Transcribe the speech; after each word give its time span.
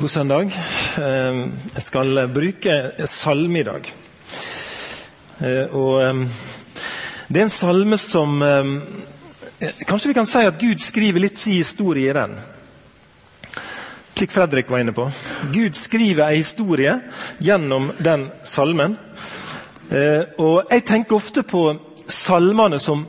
God 0.00 0.08
søndag. 0.08 0.52
Eh, 0.96 1.38
jeg 1.74 1.82
skal 1.84 2.22
bruke 2.32 2.74
salme 3.04 3.58
i 3.60 3.64
dag. 3.66 3.90
Eh, 5.44 5.74
og 5.76 6.00
eh, 6.00 6.22
Det 7.28 7.36
er 7.36 7.44
en 7.44 7.52
salme 7.52 7.98
som 8.00 8.40
Kanskje 9.60 10.08
vi 10.08 10.16
kan 10.16 10.24
si 10.24 10.46
at 10.48 10.56
Gud 10.56 10.80
skriver 10.80 11.20
litt 11.20 11.36
sin 11.36 11.58
historie 11.58 12.08
i 12.08 12.16
den. 12.16 12.32
Slik 14.16 14.32
Fredrik 14.32 14.72
var 14.72 14.80
inne 14.80 14.96
på. 14.96 15.04
Gud 15.52 15.76
skriver 15.76 16.30
en 16.30 16.40
historie 16.40 16.96
gjennom 17.38 17.92
den 17.98 18.30
salmen. 18.40 18.96
Og 20.38 20.62
Jeg 20.70 20.86
tenker 20.88 21.20
ofte 21.20 21.42
på 21.44 21.74
salmene 22.06 22.80
som 22.80 23.04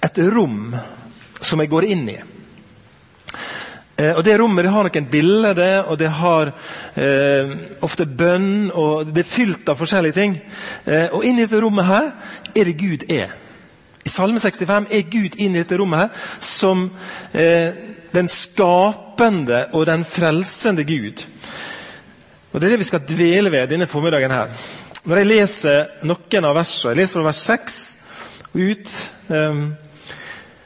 et 0.00 0.24
rom 0.32 0.72
som 1.40 1.60
jeg 1.60 1.68
går 1.68 1.92
inn 1.92 2.08
i. 2.08 2.22
Eh, 3.98 4.16
og 4.16 4.24
Det 4.24 4.34
rommet 4.40 4.64
det 4.64 4.72
har 4.74 4.88
noen 4.88 5.06
bilder, 5.10 5.84
og 5.86 5.98
det 5.98 6.10
har 6.10 6.50
eh, 6.98 7.52
ofte 7.86 8.06
bønn, 8.06 8.72
og 8.74 9.12
det 9.14 9.22
er 9.22 9.30
fylt 9.30 9.68
av 9.70 9.78
forskjellige 9.78 10.16
ting. 10.16 10.34
Eh, 10.86 11.12
og 11.14 11.24
inni 11.24 11.44
dette 11.44 11.60
rommet 11.62 11.86
her 11.86 12.10
er 12.56 12.64
det 12.64 12.78
Gud 12.80 13.06
er. 13.10 13.36
I 14.04 14.10
Salme 14.10 14.40
65 14.42 14.90
er 14.90 15.06
Gud 15.10 15.38
inni 15.38 15.62
dette 15.62 15.78
rommet 15.78 16.02
her 16.02 16.24
som 16.42 16.88
eh, 17.32 17.70
den 18.14 18.28
skapende 18.28 19.68
og 19.72 19.86
den 19.86 20.04
frelsende 20.04 20.84
Gud. 20.84 21.24
Og 22.52 22.60
Det 22.60 22.66
er 22.66 22.74
det 22.74 22.82
vi 22.82 22.90
skal 22.90 23.06
dvele 23.06 23.50
ved 23.50 23.70
denne 23.70 23.86
formiddagen 23.86 24.30
her. 24.30 24.50
Når 25.04 25.16
jeg 25.16 25.26
leser 25.26 25.86
noen 26.02 26.44
av 26.44 26.54
versene, 26.56 26.92
jeg 26.92 27.00
leser 27.02 27.18
fra 27.20 27.26
vers 27.28 27.46
6 27.46 27.80
ut 28.54 28.92
eh, 29.30 29.64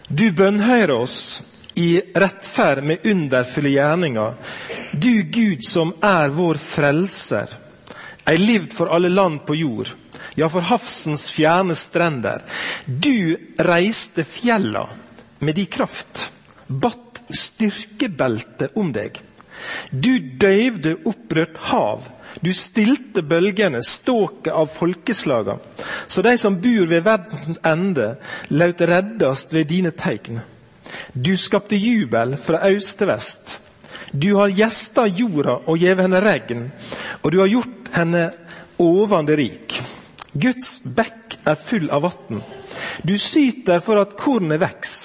Du 0.08 0.26
bønnhører 0.32 0.96
oss 0.96 1.18
i 1.78 2.02
rettferd 2.14 2.82
med 2.84 3.06
underfulle 3.06 3.70
gjerninger. 3.70 4.34
Du 4.92 5.22
Gud 5.22 5.62
som 5.64 5.92
er 6.02 6.32
vår 6.34 6.58
frelser, 6.58 7.52
ei 8.26 8.36
livd 8.40 8.74
for 8.74 8.90
alle 8.94 9.10
land 9.12 9.44
på 9.46 9.54
jord, 9.54 9.92
ja, 10.34 10.48
for 10.50 10.66
havsens 10.66 11.28
fjerne 11.30 11.76
strender. 11.78 12.42
Du 12.86 13.36
reiste 13.62 14.26
fjella 14.26 14.88
med 15.38 15.54
di 15.54 15.68
kraft, 15.70 16.28
batt 16.66 17.22
styrkebelte 17.30 18.72
om 18.74 18.90
deg. 18.92 19.22
Du 19.90 20.18
døyvde 20.18 20.98
opprørt 21.06 21.56
hav, 21.70 22.10
du 22.42 22.50
stilte 22.54 23.22
bølgene, 23.22 23.84
ståket 23.86 24.50
av 24.52 24.66
folkeslaga, 24.74 25.60
så 26.10 26.22
de 26.26 26.36
som 26.38 26.58
bor 26.58 26.90
ved 26.90 27.06
verdens 27.06 27.58
ende, 27.66 28.16
laut 28.50 28.82
reddast 28.82 29.54
ved 29.54 29.70
dine 29.70 29.94
tegn. 29.94 30.42
Du 31.12 31.36
skapte 31.36 31.76
jubel 31.76 32.36
fra 32.40 32.62
øst 32.70 32.98
til 32.98 33.10
vest. 33.10 33.58
Du 34.12 34.34
har 34.38 34.52
gjesta 34.54 35.04
jorda 35.06 35.58
og 35.68 35.78
gjeve 35.78 36.06
henne 36.06 36.20
regn, 36.24 36.64
og 37.22 37.32
du 37.32 37.40
har 37.42 37.50
gjort 37.52 37.92
henne 37.92 38.24
ovande 38.80 39.36
rik. 39.36 39.76
Guds 40.32 40.80
bekk 40.96 41.38
er 41.48 41.60
full 41.60 41.88
av 41.92 42.06
vann. 42.06 42.42
Du 43.02 43.16
syter 43.20 43.82
for 43.84 44.00
at 44.00 44.16
kornet 44.18 44.60
veks. 44.62 44.96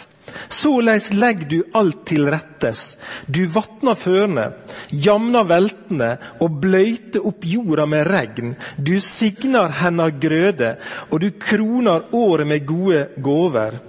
Såleis 0.54 1.12
legg 1.14 1.46
du 1.50 1.60
alt 1.78 2.04
til 2.10 2.28
rettes. 2.32 2.98
Du 3.28 3.44
vatner 3.52 3.98
førende, 3.98 4.46
jamner 4.90 5.48
veltene 5.50 6.12
og 6.44 6.60
bløyter 6.64 7.26
opp 7.26 7.46
jorda 7.48 7.86
med 7.90 8.08
regn. 8.08 8.54
Du 8.78 8.96
signer 9.02 9.74
hennar 9.82 10.14
grøde, 10.22 10.76
og 11.12 11.24
du 11.24 11.32
kroner 11.40 12.14
året 12.14 12.50
med 12.50 12.66
gode 12.70 13.08
gåver. 13.18 13.80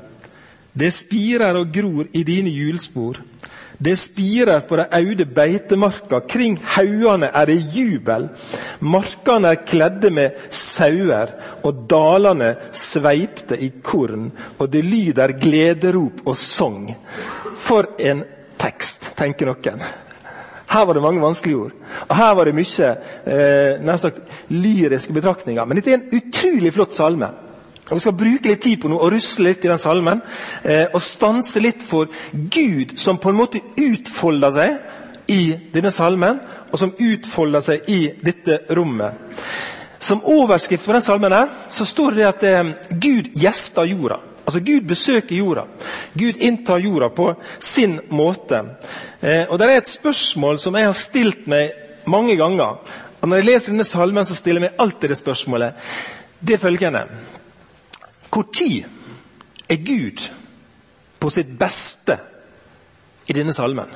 Det 0.74 0.90
spirer 0.90 1.54
og 1.58 1.70
gror 1.72 2.10
i 2.12 2.24
dine 2.26 2.50
hjulspor. 2.50 3.20
Det 3.78 3.94
spirer 3.98 4.62
på 4.68 4.76
de 4.78 4.86
aude 4.96 5.26
beitemarka. 5.26 6.20
Kring 6.30 6.56
haugene 6.76 7.30
er 7.34 7.50
det 7.50 7.58
jubel. 7.74 8.28
Markene 8.80 9.50
er 9.54 9.64
kledde 9.66 10.10
med 10.14 10.38
sauer, 10.50 11.34
og 11.66 11.84
dalene 11.90 12.54
sveipte 12.74 13.58
i 13.58 13.72
korn. 13.82 14.30
Og 14.58 14.70
det 14.70 14.84
lyder 14.86 15.36
glederop 15.40 16.24
og 16.24 16.38
sang. 16.38 16.88
For 17.58 17.94
en 17.98 18.24
tekst, 18.60 19.12
tenker 19.18 19.50
noen. 19.50 19.82
Her 20.74 20.86
var 20.86 20.96
det 20.96 21.02
mange 21.04 21.22
vanskelige 21.22 21.56
ord. 21.66 21.74
Og 22.08 22.16
her 22.16 22.34
var 22.34 22.48
det 22.48 22.54
mye 22.56 22.92
eh, 23.30 24.14
lyriske 24.50 25.12
betraktninger. 25.12 25.64
Men 25.64 25.78
dette 25.78 25.92
er 25.92 26.00
en 26.00 26.18
utrolig 26.18 26.72
flott 26.74 26.94
salme. 26.96 27.30
Og 27.90 27.96
Vi 27.96 28.00
skal 28.00 28.16
bruke 28.16 28.48
litt 28.48 28.62
tid 28.64 28.80
på 28.80 28.88
noe, 28.88 29.02
og 29.04 29.12
rusle 29.12 29.50
litt 29.50 29.64
i 29.64 29.68
den 29.68 29.80
salmen. 29.80 30.22
Eh, 30.64 30.86
og 30.94 31.02
stanse 31.04 31.60
litt 31.60 31.82
for 31.84 32.08
Gud, 32.32 32.96
som 32.96 33.20
på 33.20 33.28
en 33.28 33.40
måte 33.42 33.60
utfolder 33.76 34.54
seg 34.54 35.32
i 35.32 35.54
denne 35.72 35.92
salmen, 35.92 36.40
og 36.72 36.80
som 36.80 36.94
utfolder 36.96 37.64
seg 37.64 37.90
i 37.92 38.00
dette 38.24 38.62
rommet. 38.76 39.20
Som 40.00 40.24
overskrift 40.28 40.84
på 40.84 40.92
den 40.96 41.04
salmen 41.04 41.32
her, 41.32 41.52
så 41.68 41.84
står 41.88 42.16
det 42.16 42.26
at 42.28 42.46
eh, 42.48 42.72
Gud 42.90 43.34
gjester 43.36 43.88
jorda. 43.88 44.20
Altså 44.44 44.60
Gud 44.60 44.88
besøker 44.88 45.36
jorda. 45.36 45.64
Gud 46.12 46.40
inntar 46.44 46.82
jorda 46.84 47.08
på 47.08 47.30
sin 47.58 47.98
måte. 48.12 48.64
Eh, 49.20 49.44
og 49.48 49.58
Det 49.58 49.68
er 49.68 49.76
et 49.76 49.88
spørsmål 49.88 50.60
som 50.60 50.76
jeg 50.76 50.88
har 50.88 50.96
stilt 50.96 51.46
meg 51.48 51.72
mange 52.06 52.36
ganger. 52.36 52.80
Og 53.20 53.28
Når 53.28 53.36
jeg 53.36 53.46
leser 53.46 53.72
denne 53.72 53.88
salmen, 53.88 54.24
så 54.24 54.34
stiller 54.36 54.60
jeg 54.60 54.70
meg 54.70 54.80
alltid 54.80 55.08
det 55.08 55.20
spørsmålet. 55.20 55.72
Det 56.40 56.54
er 56.54 56.60
følgende 56.60 57.06
når 58.34 58.86
er 59.68 59.76
Gud 59.86 60.24
på 61.18 61.30
sitt 61.30 61.52
beste 61.58 62.18
i 63.26 63.36
denne 63.36 63.54
salmen? 63.54 63.92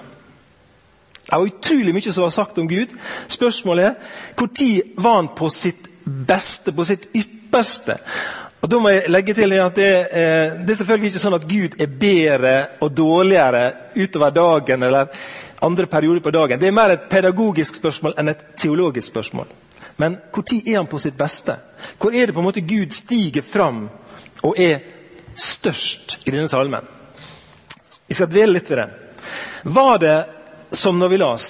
Det 1.29 1.37
er 1.37 1.45
utrolig 1.45 1.93
mye 1.93 2.13
som 2.13 2.25
var 2.25 2.33
sagt 2.33 2.59
om 2.59 2.69
Gud. 2.69 2.95
Spørsmålet 3.29 3.85
er 3.85 3.95
når 4.39 5.03
var 5.03 5.17
han 5.17 5.33
på 5.37 5.51
sitt 5.53 5.89
beste, 6.05 6.73
på 6.73 6.85
sitt 6.89 7.11
ypperste? 7.15 7.99
Og 8.63 8.71
Da 8.71 8.79
må 8.79 8.89
jeg 8.89 9.11
legge 9.11 9.35
til 9.35 9.53
at 9.53 9.77
det, 9.77 10.09
eh, 10.13 10.65
det 10.65 10.71
er 10.71 10.79
selvfølgelig 10.81 11.11
ikke 11.13 11.23
sånn 11.23 11.37
at 11.37 11.49
Gud 11.49 11.77
er 11.79 11.87
bedre 11.87 12.55
og 12.81 12.91
dårligere 12.97 13.73
utover 13.97 14.31
dagen 14.31 14.83
eller 14.83 15.07
andre 15.63 15.87
perioder 15.87 16.21
på 16.21 16.31
dagen. 16.31 16.61
Det 16.61 16.69
er 16.69 16.73
mer 16.73 16.91
et 16.91 17.09
pedagogisk 17.11 17.75
spørsmål 17.75 18.15
enn 18.19 18.29
et 18.29 18.45
teologisk 18.57 19.09
spørsmål. 19.13 19.47
Men 19.97 20.17
når 20.35 20.63
er 20.67 20.77
han 20.77 20.87
på 20.87 20.99
sitt 20.99 21.17
beste? 21.19 21.57
Hvor 21.99 22.15
er 22.15 22.27
det 22.27 22.35
på 22.35 22.41
en 22.41 22.47
måte 22.47 22.67
Gud 22.67 22.91
stiger 22.93 23.43
fram 23.43 23.89
og 24.47 24.59
er 24.61 24.81
størst 25.39 26.19
i 26.27 26.33
denne 26.33 26.49
salmen. 26.51 26.85
Vi 28.09 28.17
skal 28.17 28.31
dvele 28.31 28.57
litt 28.57 28.71
ved 28.71 28.83
det. 28.83 28.89
Var 29.69 29.99
det 30.03 30.19
som 30.71 30.99
når 30.99 31.09
vi 31.09 31.21
las, 31.21 31.47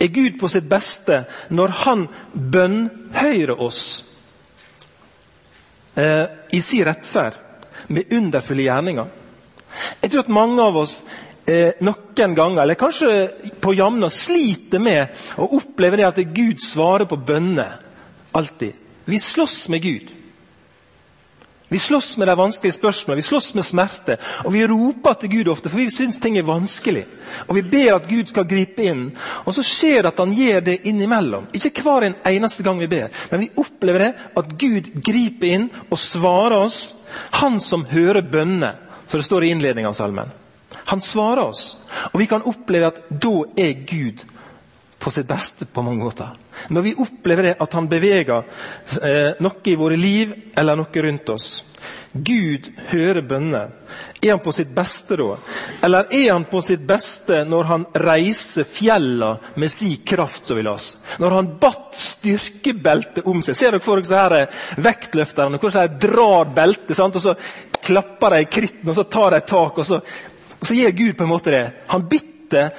er 0.00 0.12
Gud 0.12 0.38
på 0.40 0.48
sitt 0.52 0.68
beste 0.68 1.22
når 1.56 1.74
han 1.84 2.04
bønnhøyrer 2.32 3.60
oss 3.64 3.82
eh, 5.96 6.24
i 6.52 6.60
sin 6.64 6.84
rettferd 6.88 7.38
med 7.88 8.12
underfulle 8.12 8.66
gjerninger? 8.66 9.08
Jeg 10.02 10.10
tror 10.10 10.24
at 10.24 10.32
mange 10.32 10.64
av 10.64 10.76
oss 10.80 10.98
eh, 11.48 11.78
noen 11.84 12.36
ganger, 12.36 12.62
eller 12.62 12.78
kanskje 12.78 13.54
på 13.60 13.74
jamna, 13.76 14.10
sliter 14.12 14.82
med 14.82 15.20
å 15.40 15.48
oppleve 15.60 16.00
det 16.00 16.08
at 16.08 16.22
Gud 16.34 16.60
svarer 16.62 17.08
på 17.08 17.20
bønner. 17.20 17.78
Alltid. 18.36 18.76
Vi 19.08 19.18
slåss 19.22 19.68
med 19.72 19.82
Gud. 19.82 20.12
Vi 21.68 21.78
slåss 21.78 22.16
med 22.16 22.28
de 22.28 22.36
vanskelige 22.36 22.72
spørsmålene, 22.72 23.16
vi 23.16 23.22
slåss 23.22 23.54
med 23.54 23.64
smerte. 23.64 24.16
Og 24.44 24.52
vi 24.54 24.66
roper 24.66 25.18
til 25.20 25.30
Gud 25.30 25.50
ofte, 25.52 25.68
for 25.68 25.80
vi 25.82 25.90
syns 25.92 26.16
ting 26.20 26.38
er 26.38 26.46
vanskelig. 26.48 27.04
Og 27.44 27.58
vi 27.58 27.62
ber 27.62 27.98
at 27.98 28.08
Gud 28.08 28.30
skal 28.32 28.48
gripe 28.48 28.86
inn. 28.88 29.10
Og 29.44 29.52
så 29.56 29.64
skjer 29.66 30.00
det 30.00 30.14
at 30.14 30.22
han 30.22 30.32
gjør 30.32 30.64
det 30.64 30.78
innimellom. 30.88 31.50
Ikke 31.52 31.84
hver 31.84 32.08
en 32.08 32.16
eneste 32.30 32.64
gang 32.64 32.80
vi 32.80 32.88
ber, 32.88 33.12
men 33.30 33.44
vi 33.44 33.50
opplever 33.60 34.06
det 34.06 34.10
at 34.40 34.56
Gud 34.60 34.88
griper 35.04 35.52
inn 35.58 35.68
og 35.90 36.00
svarer 36.00 36.56
oss. 36.56 36.80
Han 37.42 37.60
som 37.60 37.84
hører 37.92 38.24
bønner, 38.24 38.80
som 39.06 39.20
det 39.20 39.28
står 39.28 39.44
i 39.44 39.52
innledningen 39.52 39.92
av 39.92 39.98
salmen. 39.98 40.32
Han 40.88 41.04
svarer 41.04 41.50
oss. 41.50 41.76
Og 42.14 42.20
vi 42.22 42.30
kan 42.30 42.48
oppleve 42.48 42.94
at 42.94 43.04
da 43.12 43.42
er 43.60 43.84
Gud 43.84 44.24
på 44.98 45.10
sitt 45.10 45.28
beste 45.28 45.66
på 45.70 45.82
mange 45.82 46.04
måter. 46.04 46.34
Når 46.74 46.82
vi 46.82 46.96
opplever 46.98 47.50
det 47.50 47.56
at 47.62 47.74
han 47.78 47.88
beveger 47.90 48.42
eh, 49.02 49.38
noe 49.44 49.70
i 49.70 49.78
våre 49.78 49.96
liv 49.98 50.34
eller 50.58 50.78
noe 50.78 51.02
rundt 51.04 51.34
oss. 51.34 51.48
Gud 52.12 52.70
hører 52.88 53.22
bønner. 53.22 53.70
Er 54.22 54.32
han 54.32 54.42
på 54.42 54.52
sitt 54.52 54.70
beste 54.74 55.16
da? 55.20 55.36
Eller 55.86 56.08
er 56.14 56.32
han 56.32 56.46
på 56.50 56.62
sitt 56.64 56.82
beste 56.88 57.44
når 57.46 57.68
han 57.68 57.84
reiser 58.02 58.66
fjella 58.66 59.34
med 59.60 59.70
si 59.70 59.92
kraft, 60.06 60.48
som 60.48 60.58
vi 60.58 60.66
oss? 60.66 60.88
Når 61.22 61.36
han 61.36 61.52
batt 61.60 61.94
styrkebeltet 61.98 63.28
om 63.28 63.44
seg. 63.44 63.56
Ser 63.56 63.76
dere 63.76 63.84
for 63.84 64.02
dere 64.02 64.46
vektløfterne 64.82 65.60
hvordan 65.62 65.92
de 65.92 66.08
drar 66.08 66.50
beltet, 66.56 66.98
og 66.98 67.22
så 67.22 67.36
klapper 67.84 68.34
de 68.34 68.42
i 68.42 68.50
kritten, 68.50 68.88
og 68.90 68.98
så 68.98 69.06
tar 69.06 69.36
de 69.36 69.44
tak, 69.46 69.78
og 69.78 69.86
så, 69.86 70.00
og 70.58 70.66
så 70.66 70.74
gir 70.74 70.96
Gud 70.96 71.14
på 71.16 71.28
en 71.28 71.32
måte 71.36 71.54
det. 71.54 71.64
Han 71.94 72.08
bitter 72.10 72.37
dette, 72.48 72.74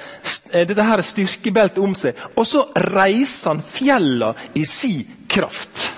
eh, 0.52 0.66
dette 0.66 0.82
her 0.82 1.02
styrkebeltet 1.02 1.78
om 1.78 1.94
seg. 1.94 2.18
Og 2.36 2.46
så 2.46 2.66
reiser 2.74 3.54
han 3.54 3.62
fjella 3.62 4.34
i 4.54 4.64
si 4.68 5.06
kraft. 5.30 5.88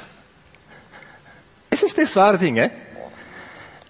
Jeg 1.72 1.80
syns 1.80 1.94
det 1.96 2.02
er 2.02 2.12
svære 2.12 2.38
ting. 2.38 2.56
Jeg. 2.60 2.72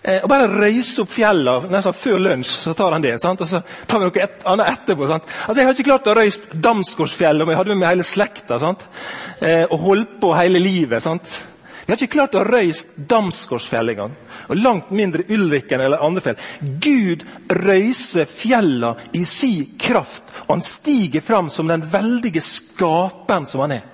Eh, 0.03 0.19
og 0.23 0.29
bare 0.31 0.49
røyse 0.51 0.99
opp 1.03 1.13
fjella 1.15 1.61
nesten 1.71 1.95
før 1.95 2.19
lunsj, 2.19 2.57
så 2.65 2.75
tar 2.75 2.95
han 2.95 3.05
det. 3.05 3.15
Sant? 3.23 3.41
Og 3.43 3.49
så 3.49 3.63
tar 3.87 4.01
vi 4.01 4.09
noe 4.09 4.23
et, 4.23 4.41
annet 4.51 4.73
etterpå. 4.73 5.07
Sant? 5.11 5.31
Altså, 5.47 5.61
Jeg 5.61 5.67
har 5.67 5.77
ikke 5.77 5.91
klart 5.91 6.11
å 6.11 6.17
røyse 6.19 6.59
Damsgårdsfjellet 6.63 7.43
om 7.43 7.53
jeg 7.53 7.61
hadde 7.61 7.75
med 7.75 7.83
meg 7.83 7.95
hele 7.95 8.07
slekta. 8.07 8.59
Sant? 8.63 8.83
Eh, 9.41 9.65
og 9.69 9.79
holdt 9.87 10.21
på 10.23 10.35
hele 10.35 10.63
livet. 10.63 11.03
Sant? 11.03 11.39
Jeg 11.83 11.91
har 11.91 11.99
ikke 11.99 12.15
klart 12.15 12.37
å 12.39 12.45
røyse 12.47 13.05
Damsgårdsfjell 13.11 13.93
engang. 13.93 14.13
Og 14.49 14.59
langt 14.59 14.93
mindre 14.95 15.25
Ulrikken 15.35 15.83
eller 15.83 16.05
andre 16.05 16.23
fjell. 16.23 16.45
Gud 16.83 17.25
røyser 17.51 18.29
fjella 18.31 18.93
i 19.19 19.25
si 19.27 19.55
kraft, 19.81 20.23
og 20.45 20.55
han 20.55 20.63
stiger 20.67 21.25
fram 21.27 21.51
som 21.51 21.71
den 21.71 21.83
veldige 21.91 22.43
skaperen 22.45 23.49
som 23.51 23.65
han 23.65 23.77
er. 23.81 23.89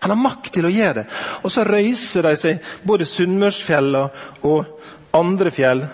Han 0.00 0.14
har 0.14 0.22
makt 0.22 0.54
til 0.54 0.64
å 0.64 0.72
gjøre 0.72 1.02
det. 1.02 1.06
Og 1.44 1.52
så 1.52 1.66
røyser 1.68 2.24
de 2.24 2.36
seg, 2.40 2.68
både 2.88 3.08
Sunnmørsfjella 3.08 4.06
og 4.48 5.16
andre 5.16 5.52
fjell, 5.52 5.84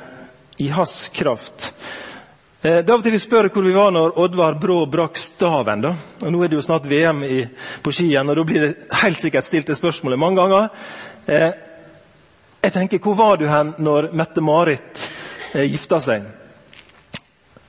i 0.63 0.71
hans 0.73 1.09
kraft. 1.13 1.73
Eh, 2.67 2.79
det 2.83 2.95
og 2.95 3.03
til 3.05 3.15
vi 3.15 3.19
spør 3.23 3.47
hvor 3.53 3.63
vi 3.63 3.75
var 3.75 3.93
når 3.95 4.17
Oddvar 4.19 4.57
Brå 4.59 4.81
brakk 4.91 5.19
staven. 5.21 5.83
da. 5.85 5.93
Og 6.23 6.33
Nå 6.33 6.43
er 6.43 6.49
det 6.49 6.57
jo 6.57 6.65
snart 6.65 6.89
VM 6.89 7.23
i, 7.23 7.45
på 7.83 7.93
skien, 7.93 8.29
og 8.29 8.37
da 8.37 8.45
blir 8.45 8.65
det 8.65 8.89
helt 9.03 9.21
sikkert 9.23 9.45
stilt 9.45 9.69
det 9.71 9.77
spørsmålet 9.77 10.19
mange 10.19 10.41
ganger. 10.41 10.69
Eh, 11.27 11.53
jeg 12.63 12.73
tenker, 12.73 12.99
Hvor 12.99 13.15
var 13.15 13.37
du 13.37 13.47
hen 13.47 13.75
når 13.79 14.09
Mette-Marit 14.13 15.09
eh, 15.55 15.71
gifta 15.71 16.01
seg? 16.01 16.25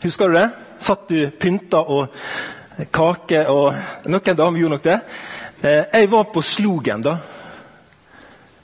Husker 0.02 0.30
du 0.30 0.34
det? 0.40 0.50
Satt 0.80 1.08
du 1.10 1.30
pynta 1.30 1.78
og 1.78 2.08
kake 2.92 3.46
og 3.50 3.76
Noen 4.06 4.38
damer 4.38 4.60
gjorde 4.60 4.76
nok 4.80 4.84
det. 4.84 5.00
Eh, 5.62 5.84
jeg 5.94 6.10
var 6.10 6.24
på 6.34 6.42
Slogen 6.42 7.02
da. 7.02 7.18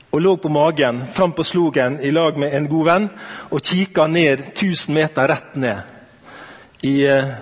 Og 0.09 0.21
lå 0.21 0.38
på 0.38 0.50
magen 0.50 1.06
fram 1.07 1.31
på 1.33 1.44
Slogen 1.44 2.00
i 2.01 2.12
lag 2.12 2.38
med 2.38 2.53
en 2.53 2.68
god 2.68 2.86
venn 2.86 3.09
og 3.51 3.62
kikka 3.62 4.07
ned 4.07 4.53
1000 4.56 4.94
meter 4.95 5.27
rett 5.27 5.56
ned. 5.56 5.92
I, 6.83 6.95
eh, 7.07 7.33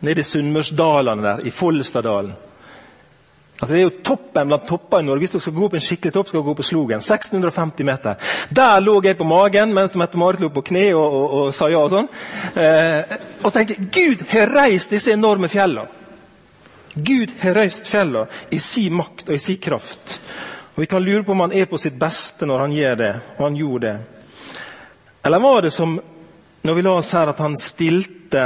nede 0.00 0.20
i 0.20 0.26
Sunnmørsdalene 0.26 1.22
der, 1.22 1.46
i 1.46 1.50
Follestadalen. 1.50 2.34
Altså 3.60 3.74
Det 3.74 3.80
er 3.80 3.84
jo 3.86 4.02
toppen 4.04 4.48
blant 4.50 4.66
topper 4.66 5.00
i 5.00 5.06
Norge. 5.06 5.18
Hvis 5.18 5.36
du 5.36 5.38
skal 5.38 5.54
gå 5.54 5.66
opp 5.68 5.74
en 5.78 5.84
skikkelig 5.84 6.12
topp, 6.12 6.28
skal 6.28 6.42
du 6.42 6.48
gå 6.48 6.54
på 6.58 6.66
Slogen. 6.66 6.98
1650 6.98 7.86
meter. 7.86 8.14
Der 8.50 8.80
lå 8.80 8.96
jeg 9.04 9.16
på 9.18 9.24
magen 9.24 9.74
mens 9.74 9.94
Mette-Marit 9.94 10.42
lå 10.42 10.50
på 10.50 10.64
kne 10.66 10.88
og, 10.94 11.04
og, 11.04 11.34
og, 11.38 11.52
sa 11.54 11.68
ja 11.70 11.82
og 11.84 11.94
sånn. 11.94 12.08
Eh, 12.58 13.14
og 13.44 13.52
tenker 13.54 13.86
Gud 13.94 14.26
har 14.32 14.50
reist 14.52 14.90
disse 14.90 15.14
enorme 15.14 15.48
fjellene. 15.48 15.86
Gud 16.94 17.30
har 17.40 17.56
reist 17.58 17.88
fjellene 17.90 18.26
i 18.54 18.58
sin 18.62 18.98
makt 18.98 19.28
og 19.28 19.38
i 19.38 19.42
sin 19.42 19.62
kraft. 19.62 20.18
Og 20.74 20.82
Vi 20.82 20.90
kan 20.90 21.02
lure 21.02 21.22
på 21.22 21.32
om 21.32 21.46
han 21.46 21.54
er 21.54 21.70
på 21.70 21.78
sitt 21.78 21.94
beste 21.98 22.46
når 22.46 22.66
han 22.66 22.74
gjør 22.74 22.98
det, 22.98 23.12
og 23.38 23.44
han 23.46 23.56
gjorde 23.56 23.86
det. 23.86 23.96
Eller 25.24 25.38
var 25.38 25.62
det 25.62 25.72
som 25.72 26.00
når 26.64 26.74
vi 26.74 26.84
la 26.86 26.94
oss 26.96 27.12
her, 27.12 27.30
at 27.30 27.40
han 27.44 27.56
stilte 27.60 28.44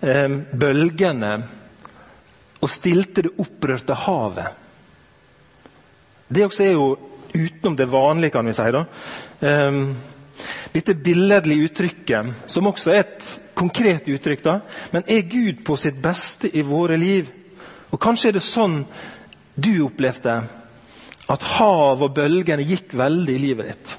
eh, 0.00 0.36
bølgene 0.56 1.32
og 2.64 2.72
stilte 2.72 3.26
det 3.26 3.34
opprørte 3.42 3.96
havet? 4.06 4.62
Det 6.26 6.46
også 6.46 6.64
er 6.64 6.74
jo 6.74 6.90
utenom 7.36 7.76
det 7.76 7.88
vanlige, 7.92 8.32
kan 8.34 8.48
vi 8.48 8.54
si. 8.56 8.70
da. 8.72 8.84
Eh, 9.40 9.80
dette 10.72 10.94
billedlige 10.94 11.68
uttrykket, 11.70 12.32
som 12.50 12.68
også 12.68 12.92
er 12.92 13.04
et 13.04 13.28
konkret 13.56 14.08
uttrykk, 14.12 14.42
da, 14.44 14.58
men 14.92 15.06
er 15.08 15.28
Gud 15.30 15.62
på 15.64 15.76
sitt 15.80 16.00
beste 16.02 16.50
i 16.52 16.64
våre 16.66 16.98
liv? 17.00 17.30
Og 17.92 18.00
Kanskje 18.02 18.32
er 18.32 18.36
det 18.36 18.44
sånn 18.44 18.82
du 19.56 19.72
opplevde 19.86 20.34
at 21.32 21.46
hav 21.56 22.02
og 22.04 22.12
bølgene 22.16 22.66
gikk 22.66 22.92
veldig 22.98 23.34
i 23.34 23.42
livet 23.42 23.70
ditt. 23.70 23.94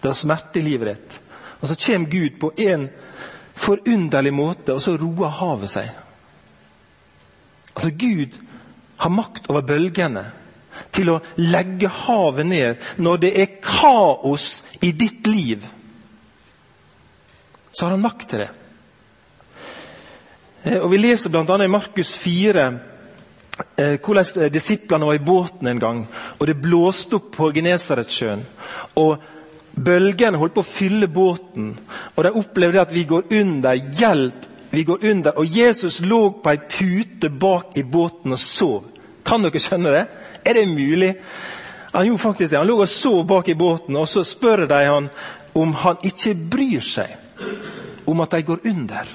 Det 0.00 0.10
var 0.10 0.18
smerte 0.18 0.60
i 0.60 0.66
livet 0.66 0.90
ditt. 0.92 1.20
Og 1.64 1.68
så 1.70 1.76
kommer 1.86 2.10
Gud 2.12 2.34
på 2.40 2.52
en 2.60 2.90
forunderlig 3.56 4.34
måte, 4.36 4.74
og 4.74 4.82
så 4.84 4.98
roer 5.00 5.30
havet 5.32 5.70
seg. 5.72 5.86
Altså 7.72 7.88
Gud 7.96 8.36
har 9.00 9.10
makt 9.10 9.48
over 9.48 9.64
bølgene 9.64 10.26
til 10.92 11.08
å 11.08 11.20
legge 11.40 11.88
havet 11.88 12.50
ned 12.50 12.84
når 13.00 13.22
det 13.22 13.32
er 13.40 13.56
kaos 13.64 14.48
i 14.84 14.92
ditt 14.92 15.24
liv. 15.24 15.64
Så 17.72 17.86
har 17.86 17.96
han 17.96 18.04
makt 18.04 18.28
til 18.28 18.44
det. 18.44 18.50
Eh, 20.68 20.82
og 20.82 20.90
Vi 20.92 21.00
leser 21.00 21.32
bl.a. 21.32 21.64
i 21.64 21.72
Markus 21.80 22.12
4 22.20 22.66
eh, 23.80 23.96
hvordan 23.96 24.42
eh, 24.44 24.52
disiplene 24.52 25.08
var 25.08 25.16
i 25.16 25.24
båten 25.32 25.72
en 25.72 25.80
gang, 25.80 26.04
og 26.36 26.46
det 26.46 26.60
blåste 26.60 27.16
opp 27.16 27.32
på 27.38 27.54
Genesaretsjøen. 27.56 28.44
Og 29.00 29.16
bølgene 29.76 30.38
holdt 30.38 30.54
på 30.56 30.62
å 30.64 30.68
fylle 30.68 31.08
båten, 31.10 31.72
og 32.14 32.24
de 32.24 32.34
opplevde 32.38 32.82
at 32.82 32.92
vi 32.94 33.06
går 33.08 33.32
under. 33.40 33.74
Hjelp! 33.74 34.50
Vi 34.74 34.82
går 34.82 35.04
under. 35.06 35.36
Og 35.38 35.46
Jesus 35.46 36.00
lå 36.02 36.32
på 36.42 36.50
ei 36.50 36.58
pute 36.58 37.30
bak 37.30 37.76
i 37.78 37.84
båten 37.86 38.34
og 38.34 38.40
sov. 38.42 38.88
Kan 39.22 39.46
dere 39.46 39.60
skjønne 39.62 39.92
det? 39.94 40.04
Er 40.42 40.58
det 40.58 40.64
mulig? 40.66 41.12
Han 41.92 42.08
gjorde 42.08 42.22
faktisk 42.24 42.50
det. 42.50 42.58
Han 42.58 42.66
lå 42.66 42.80
og 42.82 42.90
sov 42.90 43.20
bak 43.30 43.48
i 43.48 43.54
båten, 43.54 43.96
og 43.96 44.08
så 44.10 44.24
spør 44.26 44.66
de 44.66 44.80
han 44.88 45.06
om 45.54 45.76
han 45.84 46.02
ikke 46.02 46.34
bryr 46.34 46.82
seg 46.82 47.14
om 48.10 48.20
at 48.24 48.34
de 48.34 48.42
går 48.42 48.66
under 48.66 49.12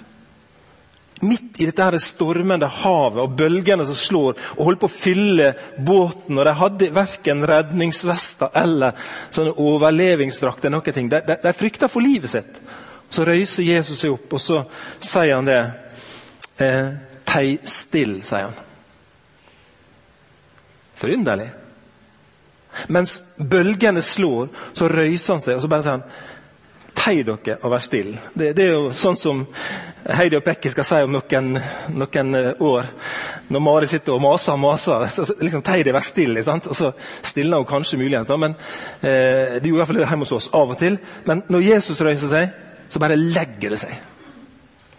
midt 1.26 1.60
i 1.62 1.68
dette 1.68 1.84
her 1.84 1.98
stormende 2.04 2.70
havet 2.82 3.22
og 3.24 3.36
bølgene 3.40 3.86
som 3.88 3.98
slår, 3.98 4.38
og 4.58 4.66
holdt 4.68 4.82
på 4.84 4.90
å 4.90 4.94
fylle 4.94 5.52
båten. 5.78 6.38
og 6.38 6.46
De 6.48 6.56
hadde 6.62 6.92
verken 6.96 7.46
redningsvester 7.50 8.54
eller 8.62 8.98
sånne 9.36 9.56
overlevingsdrakter. 9.58 10.72
noen 10.72 10.96
ting. 10.96 11.10
De, 11.12 11.22
de, 11.26 11.38
de 11.44 11.54
frykta 11.56 11.92
for 11.92 12.06
livet 12.06 12.32
sitt. 12.32 12.62
Så 13.10 13.26
røyser 13.26 13.66
Jesus 13.66 14.00
seg 14.00 14.14
opp, 14.14 14.34
og 14.34 14.42
så 14.42 14.64
sier 14.98 15.36
han 15.36 15.50
det. 15.50 15.62
Eh, 16.62 16.90
Tei 17.30 17.60
still, 17.62 18.20
sier 18.26 18.48
han. 18.48 18.66
Forunderlig. 21.00 21.50
Mens 22.90 23.16
bølgene 23.38 24.02
slår, 24.02 24.50
så 24.78 24.90
røyser 24.92 25.36
han 25.36 25.44
seg, 25.44 25.58
og 25.58 25.64
så 25.64 25.72
bare 25.72 25.86
sier 25.86 25.98
han 25.98 26.08
Tei 27.00 27.22
dere 27.24 27.56
og 27.64 27.72
vær 27.72 27.84
stille. 27.84 28.18
Det, 28.34 28.52
det, 28.58 28.66
er 28.66 28.74
jo 28.76 28.90
sånn 28.96 29.18
som 29.20 29.46
Heidi 30.20 30.36
og 30.40 30.44
Pekki 30.44 30.72
skal 30.74 30.88
si 30.88 31.00
om 31.06 31.14
noen, 31.16 31.54
noen 31.96 32.36
eh, 32.36 32.64
år. 32.66 32.90
Når 33.50 33.64
Mari 33.64 33.90
sitter 33.90 34.16
og 34.16 34.24
maser 34.24 34.56
og 34.58 34.64
maser, 34.64 35.06
så 35.14 35.26
liksom 35.40 35.64
tei 35.66 35.80
deg, 35.84 35.94
vær 35.96 36.06
stille. 36.06 36.44
Sant? 36.44 36.68
Og 36.68 36.78
så 36.78 36.92
stilner 37.26 37.62
hun 37.62 37.70
kanskje 37.70 38.00
muligens, 38.02 38.28
da, 38.30 38.38
men 38.40 38.56
eh, 39.00 39.60
det 39.60 39.70
gjorde 39.70 39.78
i 39.78 39.82
hvert 39.82 39.92
fall 39.94 40.02
hjemme 40.04 40.28
hos 40.28 40.36
oss 40.38 40.50
av 40.60 40.76
og 40.76 40.80
til. 40.82 41.00
Men 41.30 41.44
når 41.48 41.68
Jesus 41.70 42.04
røyser 42.04 42.34
seg, 42.34 42.56
så 42.90 43.02
bare 43.02 43.20
legger 43.20 43.76
det 43.76 43.82
seg. 43.84 43.96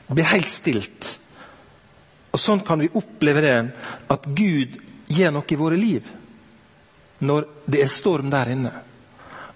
Det 0.06 0.17
blir 0.19 0.31
helt 0.32 0.50
stilt. 0.50 1.17
Og 2.31 2.41
Sånn 2.41 2.62
kan 2.67 2.81
vi 2.81 2.91
oppleve 2.99 3.43
det, 3.44 3.56
at 4.11 4.29
Gud 4.37 4.79
gjør 5.11 5.35
noe 5.35 5.50
i 5.50 5.59
våre 5.59 5.78
liv. 5.78 6.07
Når 7.21 7.49
det 7.69 7.83
er 7.85 7.92
storm 7.92 8.30
der 8.33 8.54
inne. 8.54 8.73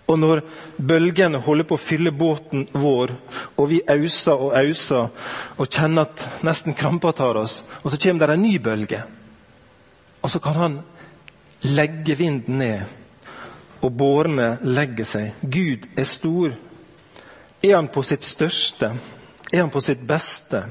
Og 0.05 0.19
når 0.21 0.43
bølgene 0.77 1.41
holder 1.41 1.67
på 1.69 1.79
å 1.79 1.81
fylle 1.81 2.13
båten 2.13 2.67
vår, 2.77 3.15
og 3.57 3.71
vi 3.71 3.81
auser 3.89 4.37
og 4.37 4.57
auser 4.59 5.09
og 5.57 5.71
kjenner 5.71 6.05
at 6.05 6.45
nesten 6.45 6.77
krampa 6.77 7.15
tar 7.17 7.41
oss, 7.41 7.63
og 7.83 7.93
så 7.93 8.01
kommer 8.03 8.29
det 8.29 8.37
en 8.37 8.45
ny 8.45 8.59
bølge, 8.61 9.01
og 10.21 10.33
så 10.33 10.41
kan 10.45 10.61
han 10.61 10.77
legge 11.73 12.19
vinden 12.21 12.61
ned, 12.61 12.85
og 13.85 13.97
bårene 13.97 14.59
legger 14.65 15.09
seg. 15.09 15.41
Gud 15.41 15.89
er 15.97 16.09
stor. 16.09 16.55
Er 17.65 17.77
han 17.77 17.89
på 17.93 18.05
sitt 18.05 18.25
største? 18.25 18.93
Er 19.53 19.61
han 19.63 19.73
på 19.73 19.81
sitt 19.85 20.05
beste? 20.09 20.63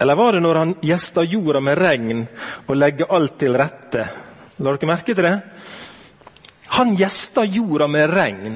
Eller 0.00 0.16
var 0.18 0.32
det 0.32 0.42
når 0.42 0.58
han 0.58 0.74
gjesta 0.82 1.24
jorda 1.24 1.60
med 1.64 1.78
regn 1.78 2.24
og 2.66 2.76
legger 2.76 3.12
alt 3.12 3.36
til 3.40 3.56
rette? 3.56 4.06
La 4.58 4.72
dere 4.74 4.88
merke 4.90 5.14
til 5.14 5.24
det? 5.24 5.36
Han 6.72 6.94
gjester 6.94 7.44
jorda 7.44 7.86
med 7.86 8.14
regn 8.14 8.54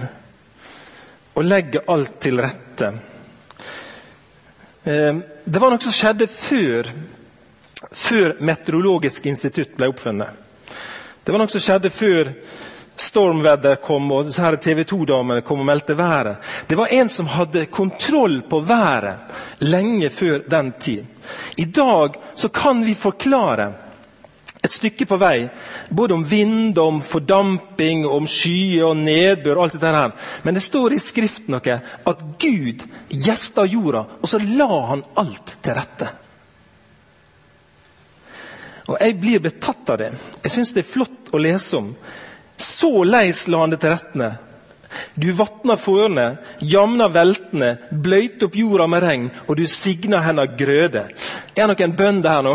og 1.36 1.44
legger 1.44 1.84
alt 1.92 2.14
til 2.24 2.40
rette. 2.40 2.88
Eh, 4.84 5.18
det 5.44 5.60
var 5.60 5.74
noe 5.74 5.84
som 5.84 5.92
skjedde 5.92 6.28
før, 6.32 6.88
før 7.92 8.38
Meteorologisk 8.40 9.28
institutt 9.28 9.76
ble 9.76 9.90
oppfunnet. 9.92 10.32
Det 11.24 11.34
var 11.34 11.44
noe 11.44 11.52
som 11.52 11.60
skjedde 11.60 11.92
før 11.92 12.32
stormvedder 12.96 13.82
kom 13.84 14.08
og 14.16 14.32
TV 14.32 14.84
2-damene 14.88 15.44
kom 15.44 15.60
og 15.60 15.68
meldte 15.68 15.94
været. 15.98 16.36
Det 16.66 16.76
var 16.80 16.88
en 16.96 17.08
som 17.12 17.28
hadde 17.28 17.66
kontroll 17.66 18.42
på 18.48 18.60
været 18.64 19.60
lenge 19.60 20.08
før 20.10 20.40
den 20.48 20.72
tid. 20.80 21.04
I 21.56 21.64
dag 21.64 22.16
så 22.34 22.48
kan 22.48 22.84
vi 22.84 22.94
forklare 22.94 23.72
et 24.64 24.72
stykke 24.72 25.06
på 25.06 25.18
vei. 25.20 25.48
Både 25.88 26.14
om 26.14 26.24
vind, 26.26 26.78
om 26.78 27.00
fordamping, 27.04 28.06
om 28.06 28.26
skyer 28.26 28.88
og 28.88 28.96
nedbør. 28.96 29.62
alt 29.62 29.72
dette 29.72 29.86
her. 29.86 30.12
Men 30.42 30.54
det 30.54 30.62
står 30.62 30.92
i 30.92 30.98
Skriften 30.98 31.54
noe 31.54 31.80
at 32.06 32.22
Gud 32.38 32.86
gjesta 33.08 33.64
jorda, 33.64 34.06
og 34.22 34.28
så 34.28 34.38
la 34.38 34.80
han 34.90 35.04
alt 35.16 35.56
til 35.62 35.74
rette. 35.74 36.08
Og 38.86 38.96
Jeg 39.00 39.20
blir 39.20 39.40
betatt 39.42 39.90
av 39.90 39.98
det. 39.98 40.12
Jeg 40.44 40.52
syns 40.52 40.72
det 40.72 40.84
er 40.84 40.92
flott 40.92 41.32
å 41.34 41.38
lese 41.38 41.76
om. 41.76 41.94
Så 42.56 43.04
leis 43.04 43.48
la 43.48 43.60
han 43.60 43.70
det 43.70 43.80
til 43.82 43.90
rette. 43.90 44.30
Du 45.14 45.32
vatna 45.32 45.76
fårene, 45.76 46.36
jamner 46.62 47.10
veltene, 47.12 47.76
bløyte 47.90 48.46
opp 48.46 48.56
jorda 48.56 48.86
med 48.88 49.02
regn, 49.02 49.26
og 49.48 49.56
du 49.58 49.66
signer 49.66 50.22
henne 50.24 50.46
grøde. 50.56 51.02
Er 51.56 51.66
det 51.66 51.74
noen 51.74 51.96
bønder 51.98 52.30
her 52.30 52.46
nå? 52.46 52.54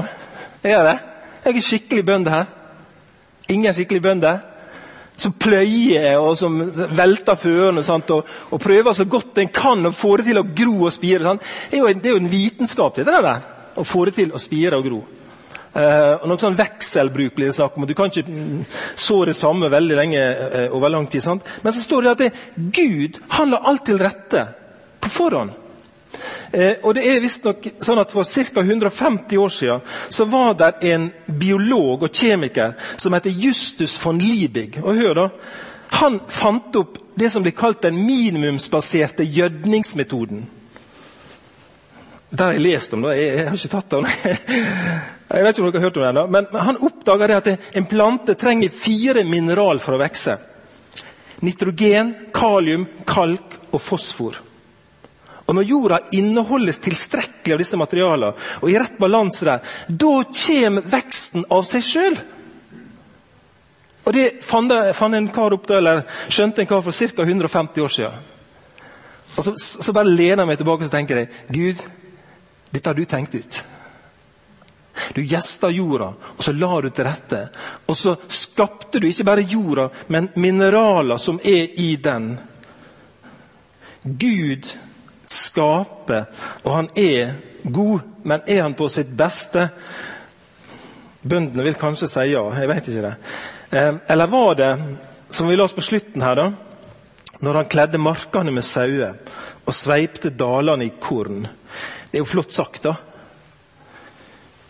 Er 0.64 0.84
det? 0.88 0.98
Er 1.46 1.56
det 1.56 1.64
skikkelig 1.66 2.06
bønder 2.06 2.36
her? 2.36 2.50
Ingen 3.50 3.74
skikkelig 3.74 4.02
bønder? 4.02 4.42
Som 5.22 5.34
pløyer 5.38 6.18
og 6.18 6.36
som 6.40 6.60
velter 6.98 7.38
føene 7.38 7.84
og, 7.84 8.28
og, 8.50 8.60
prøver 8.62 8.94
så 8.94 9.06
godt 9.06 9.38
en 9.42 9.52
kan 9.54 9.86
å 9.86 9.94
få 9.94 10.16
det 10.18 10.30
til 10.30 10.40
å 10.42 10.46
gro 10.56 10.78
og 10.88 10.94
spire. 10.94 11.36
Det, 11.36 11.78
er 11.78 11.82
jo, 11.82 11.90
det 11.94 12.10
er 12.10 12.16
jo 12.16 12.22
en 12.24 12.32
vitenskap, 12.32 12.96
det 12.96 13.06
der, 13.06 13.42
å 13.76 13.86
få 13.86 14.06
det 14.08 14.16
til 14.18 14.32
å 14.34 14.42
spire 14.42 14.80
og 14.80 14.88
gro. 14.88 15.02
Uh, 15.72 16.18
og 16.20 16.26
noe 16.28 16.42
sånn 16.42 16.58
Vekselbruk 16.58 17.38
blir 17.38 17.48
det 17.48 17.56
snakk 17.56 17.78
om. 17.80 17.86
Du 17.88 17.94
kan 17.96 18.12
ikke 18.12 18.66
så 19.00 19.22
det 19.28 19.38
samme 19.38 19.70
veldig 19.72 19.96
lenge 19.96 20.20
uh, 20.20 20.76
over 20.76 20.92
lang 20.92 21.08
tid. 21.08 21.24
Sant? 21.24 21.48
Men 21.64 21.76
så 21.76 21.84
står 21.84 22.04
det 22.04 22.12
at 22.12 22.24
det, 22.26 22.32
Gud 22.76 23.22
han 23.38 23.54
la 23.54 23.62
alt 23.72 23.86
til 23.88 24.02
rette 24.02 24.44
på 25.00 25.12
forhånd. 25.12 25.56
Uh, 26.52 26.74
og 26.84 26.96
det 26.98 27.06
er 27.08 27.22
visstnok 27.24 27.68
sånn 27.80 28.02
at 28.02 28.12
For 28.12 28.28
ca. 28.28 28.64
150 28.64 29.38
år 29.40 29.54
siden 29.56 29.84
så 30.12 30.26
var 30.28 30.58
det 30.60 30.72
en 30.92 31.10
biolog 31.26 32.08
og 32.08 32.12
kjemiker 32.12 32.74
som 33.00 33.16
heter 33.16 33.32
Justus 33.32 33.96
von 34.04 34.20
Liebig. 34.20 34.82
Og 34.84 35.00
hør 35.00 35.14
da, 35.16 35.30
Han 36.02 36.20
fant 36.28 36.76
opp 36.76 36.98
det 37.16 37.30
som 37.30 37.44
blir 37.44 37.56
kalt 37.56 37.82
den 37.84 37.98
minimumsbaserte 38.06 39.24
gjødningsmetoden. 39.28 40.46
Det 42.32 42.44
har 42.44 42.56
jeg 42.56 42.64
lest 42.64 42.94
om, 42.96 43.02
da. 43.04 43.16
Jeg, 43.16 43.34
jeg 43.36 43.48
har 43.50 43.58
ikke 43.58 43.74
tatt 43.74 43.92
det. 43.92 44.38
Jeg 45.32 45.46
vet 45.46 45.56
ikke 45.56 45.64
om 45.64 45.72
dere 45.72 45.80
har 45.80 45.88
hørt 45.88 45.98
om 45.98 46.04
det 46.04 46.16
da. 46.16 46.24
men 46.28 46.48
han 46.66 46.80
oppdaga 46.84 47.28
at 47.38 47.46
en 47.80 47.86
plante 47.88 48.34
trenger 48.36 48.74
fire 48.76 49.24
mineral 49.24 49.80
for 49.80 49.96
å 49.96 50.00
vokse. 50.02 50.34
Nitrogen, 51.40 52.12
kalium, 52.36 52.84
kalk 53.08 53.56
og 53.72 53.80
fosfor. 53.80 54.42
Og 55.52 55.56
Når 55.58 55.68
jorda 55.68 55.98
inneholdes 56.16 56.78
tilstrekkelig 56.80 57.54
av 57.58 57.60
disse 57.60 57.76
materialene, 57.76 58.36
og 58.64 58.70
i 58.72 58.78
rett 58.80 58.94
balanse 58.96 59.44
der, 59.44 59.66
da 59.92 60.12
kommer 60.24 60.86
veksten 60.94 61.44
av 61.52 61.66
seg 61.68 61.84
sjøl. 61.84 62.16
Og 64.06 64.14
Det 64.16 64.28
fant, 64.48 64.72
en 64.72 65.28
kar 65.28 65.52
opp 65.52 65.68
da, 65.68 65.82
eller 65.82 66.06
skjønte 66.32 66.64
en 66.64 66.70
kar 66.70 66.86
for 66.86 66.96
ca. 66.96 67.26
150 67.26 67.84
år 67.84 67.92
siden. 67.98 68.30
Og 69.36 69.44
så, 69.44 69.54
så 69.60 69.92
bare 69.92 70.08
lener 70.08 70.46
jeg 70.46 70.50
meg 70.54 70.62
tilbake 70.62 70.88
og 70.88 70.94
tenker 70.94 71.20
jeg, 71.20 71.30
Gud, 71.52 71.84
dette 72.72 72.88
har 72.88 72.96
du 72.96 73.04
tenkt 73.06 73.36
ut. 73.36 73.60
Du 75.12 75.20
gjesta 75.20 75.68
jorda, 75.72 76.14
og 76.16 76.46
så 76.48 76.54
la 76.56 76.80
du 76.80 76.90
til 76.96 77.10
rette. 77.10 77.42
Og 77.92 78.00
så 78.00 78.16
skapte 78.32 79.04
du 79.04 79.10
ikke 79.10 79.28
bare 79.28 79.44
jorda, 79.44 79.90
men 80.08 80.32
mineraler 80.40 81.20
som 81.20 81.44
er 81.44 81.76
i 81.76 81.98
den. 82.00 82.38
Gud 84.04 84.72
skaper, 85.32 86.28
og 86.64 86.74
han 86.76 86.90
er 87.00 87.36
god, 87.64 88.08
men 88.24 88.44
er 88.48 88.64
han 88.66 88.76
på 88.78 88.90
sitt 88.92 89.12
beste? 89.18 89.70
Bøndene 91.22 91.66
vil 91.68 91.78
kanskje 91.80 92.10
si 92.10 92.28
ja, 92.32 92.44
jeg 92.58 92.70
vet 92.72 92.90
ikke 92.90 93.06
det. 93.06 93.14
Eh, 93.72 93.94
eller 94.14 94.32
var 94.32 94.58
det, 94.60 94.72
som 95.30 95.48
vi 95.48 95.56
la 95.56 95.68
oss 95.68 95.78
på 95.78 95.86
slutten 95.86 96.26
her, 96.26 96.40
da, 96.40 96.50
når 97.42 97.62
han 97.62 97.70
kledde 97.72 98.02
markene 98.02 98.54
med 98.54 98.66
sauer 98.66 99.16
og 99.66 99.74
sveipte 99.76 100.34
dalene 100.38 100.90
i 100.90 100.94
korn? 101.02 101.46
Det 102.12 102.20
er 102.20 102.26
jo 102.26 102.30
flott 102.30 102.54
sagt, 102.54 102.84
da. 102.84 102.98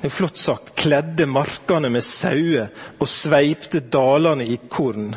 Det 0.01 0.10
er 0.10 0.13
flott 0.13 0.38
sagt. 0.38 0.72
Kledde 0.77 1.27
markene 1.30 1.89
med 1.94 2.06
sauer 2.06 2.70
og 2.98 3.10
sveipte 3.10 3.84
dalene 3.94 4.48
i 4.50 4.60
korn. 4.70 5.12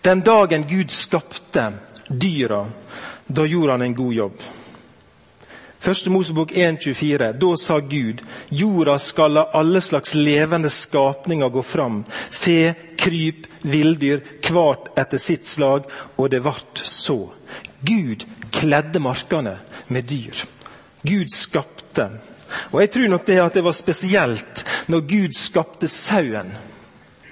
Den 0.00 0.22
dagen 0.24 0.64
Gud 0.68 0.92
skapte 0.92 1.66
dyra, 2.08 2.62
da 3.30 3.46
gjorde 3.46 3.72
han 3.72 3.82
en 3.82 3.94
god 3.94 4.14
jobb. 4.14 4.42
Første 5.80 6.10
Mosebok 6.10 6.52
1,24. 6.52 7.32
Da 7.40 7.50
sa 7.56 7.78
Gud, 7.80 8.20
jorda 8.52 8.98
skal 9.00 9.32
la 9.32 9.46
alle 9.56 9.80
slags 9.80 10.14
levende 10.14 10.68
skapninger 10.70 11.48
gå 11.48 11.62
fram. 11.64 12.02
Fe, 12.30 12.74
kryp, 13.00 13.46
villdyr, 13.62 14.20
hvert 14.44 14.90
etter 15.00 15.22
sitt 15.22 15.48
slag. 15.48 15.86
Og 16.18 16.28
det 16.30 16.42
vart 16.44 16.82
så. 16.84 17.30
Gud 17.80 18.26
kledde 18.52 19.00
markene 19.00 19.56
med 19.88 20.10
dyr. 20.10 20.42
Gud 21.02 21.32
skapte. 21.32 22.10
Og 22.72 22.80
Jeg 22.80 22.90
tror 22.90 23.08
nok 23.08 23.26
det 23.26 23.38
at 23.40 23.54
det 23.54 23.64
var 23.64 23.72
spesielt 23.72 24.64
når 24.88 25.06
Gud 25.08 25.32
skapte 25.38 25.88
sauen. 25.88 26.52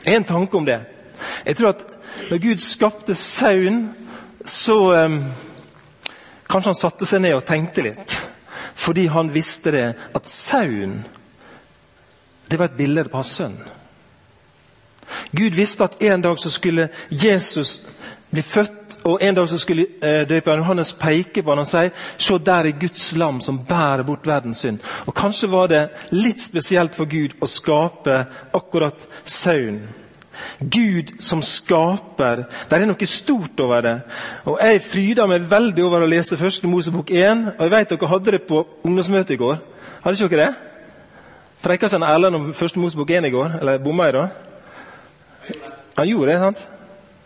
En 0.07 0.25
tanke 0.25 0.57
om 0.57 0.65
det. 0.65 0.81
Jeg 1.45 1.57
tror 1.57 1.69
at 1.75 1.85
når 2.31 2.39
Gud 2.39 2.65
skapte 2.65 3.15
sauen, 3.15 3.91
så 4.45 5.05
um, 5.05 5.25
Kanskje 6.49 6.73
han 6.73 6.81
satte 6.81 7.07
seg 7.07 7.23
ned 7.23 7.37
og 7.37 7.47
tenkte 7.49 7.85
litt. 7.85 8.17
Fordi 8.79 9.07
han 9.13 9.31
visste 9.33 9.73
det 9.75 9.87
at 10.17 10.31
sauen 10.31 11.03
det 12.49 12.57
var 12.57 12.71
et 12.71 12.79
bilde 12.79 13.05
på 13.13 13.21
hans 13.21 13.35
sønn. 13.37 13.59
Gud 15.37 15.57
visste 15.57 15.85
at 15.85 16.03
en 16.03 16.23
dag 16.25 16.39
så 16.41 16.51
skulle 16.51 16.89
Jesus 17.11 17.81
bli 18.31 18.43
født, 18.43 18.99
og 19.05 19.23
en 19.25 19.35
dag 19.35 19.49
så 19.49 19.59
skulle 19.61 19.87
eh, 20.05 20.25
døperen 20.29 20.61
Johannes 20.61 20.93
peke 20.93 21.43
på 21.43 21.53
han 21.53 21.63
og 21.63 21.69
si 21.69 21.87
Se, 22.17 22.39
der 22.39 22.69
er 22.69 22.81
Guds 22.81 23.13
lam 23.17 23.41
som 23.41 23.63
bærer 23.65 24.05
bort 24.05 24.27
verdens 24.27 24.65
synd. 24.65 24.81
Og 25.07 25.15
Kanskje 25.17 25.51
var 25.53 25.69
det 25.69 25.89
litt 26.11 26.41
spesielt 26.41 26.97
for 26.97 27.09
Gud 27.09 27.37
å 27.41 27.49
skape 27.49 28.25
akkurat 28.57 29.07
sauen. 29.25 29.83
Gud 30.61 31.15
som 31.23 31.43
skaper. 31.43 32.45
Det 32.71 32.79
er 32.79 32.87
noe 32.89 33.09
stort 33.09 33.61
over 33.61 33.83
det. 33.85 33.97
Og 34.45 34.59
Jeg 34.63 34.83
fryda 34.83 35.27
meg 35.27 35.51
veldig 35.51 35.85
over 35.85 36.05
å 36.05 36.11
lese 36.11 36.37
første 36.37 36.69
Mosebok 36.71 37.11
1. 37.11 37.45
Og 37.59 37.67
jeg 37.67 37.75
vet 37.75 37.91
dere 37.91 38.11
hadde 38.13 38.35
det 38.37 38.43
på 38.49 38.65
ungdomsmøtet 38.85 39.37
i 39.37 39.41
går. 39.41 39.61
Hadde 40.05 40.19
ikke 40.19 40.37
dere 40.37 40.47
det? 40.47 40.55
Preika 41.63 41.89
Svein 41.89 42.07
Erlend 42.07 42.37
om 42.37 42.51
første 42.55 42.79
Mosebok 42.79 43.11
1 43.11 43.27
i 43.27 43.35
går? 43.35 43.59
Eller 43.61 43.79
bomma 43.83 44.07
jeg 44.07 44.15
da? 44.15 44.27
Han 45.99 46.09
gjorde 46.09 46.33
det, 46.33 46.39
sant? 46.39 46.67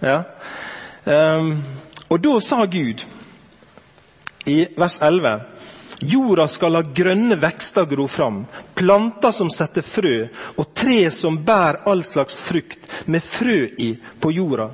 Ja. 0.02 0.22
Um, 1.04 1.56
og 2.08 2.20
da 2.24 2.38
sa 2.40 2.64
Gud 2.64 3.02
i 4.46 4.56
vers 4.78 4.98
11 5.02 5.40
Jorda 6.02 6.48
skal 6.50 6.74
la 6.74 6.82
grønne 6.82 7.36
vekster 7.38 7.86
gro 7.86 8.08
fram, 8.10 8.42
planter 8.82 9.30
som 9.30 9.50
setter 9.50 9.84
frø, 9.86 10.26
og 10.58 10.72
tre 10.74 11.06
som 11.14 11.36
bærer 11.46 11.84
all 11.86 12.02
slags 12.02 12.40
frukt 12.42 12.88
med 13.06 13.22
frø 13.22 13.60
i 13.78 13.92
på 14.18 14.32
jorda. 14.34 14.72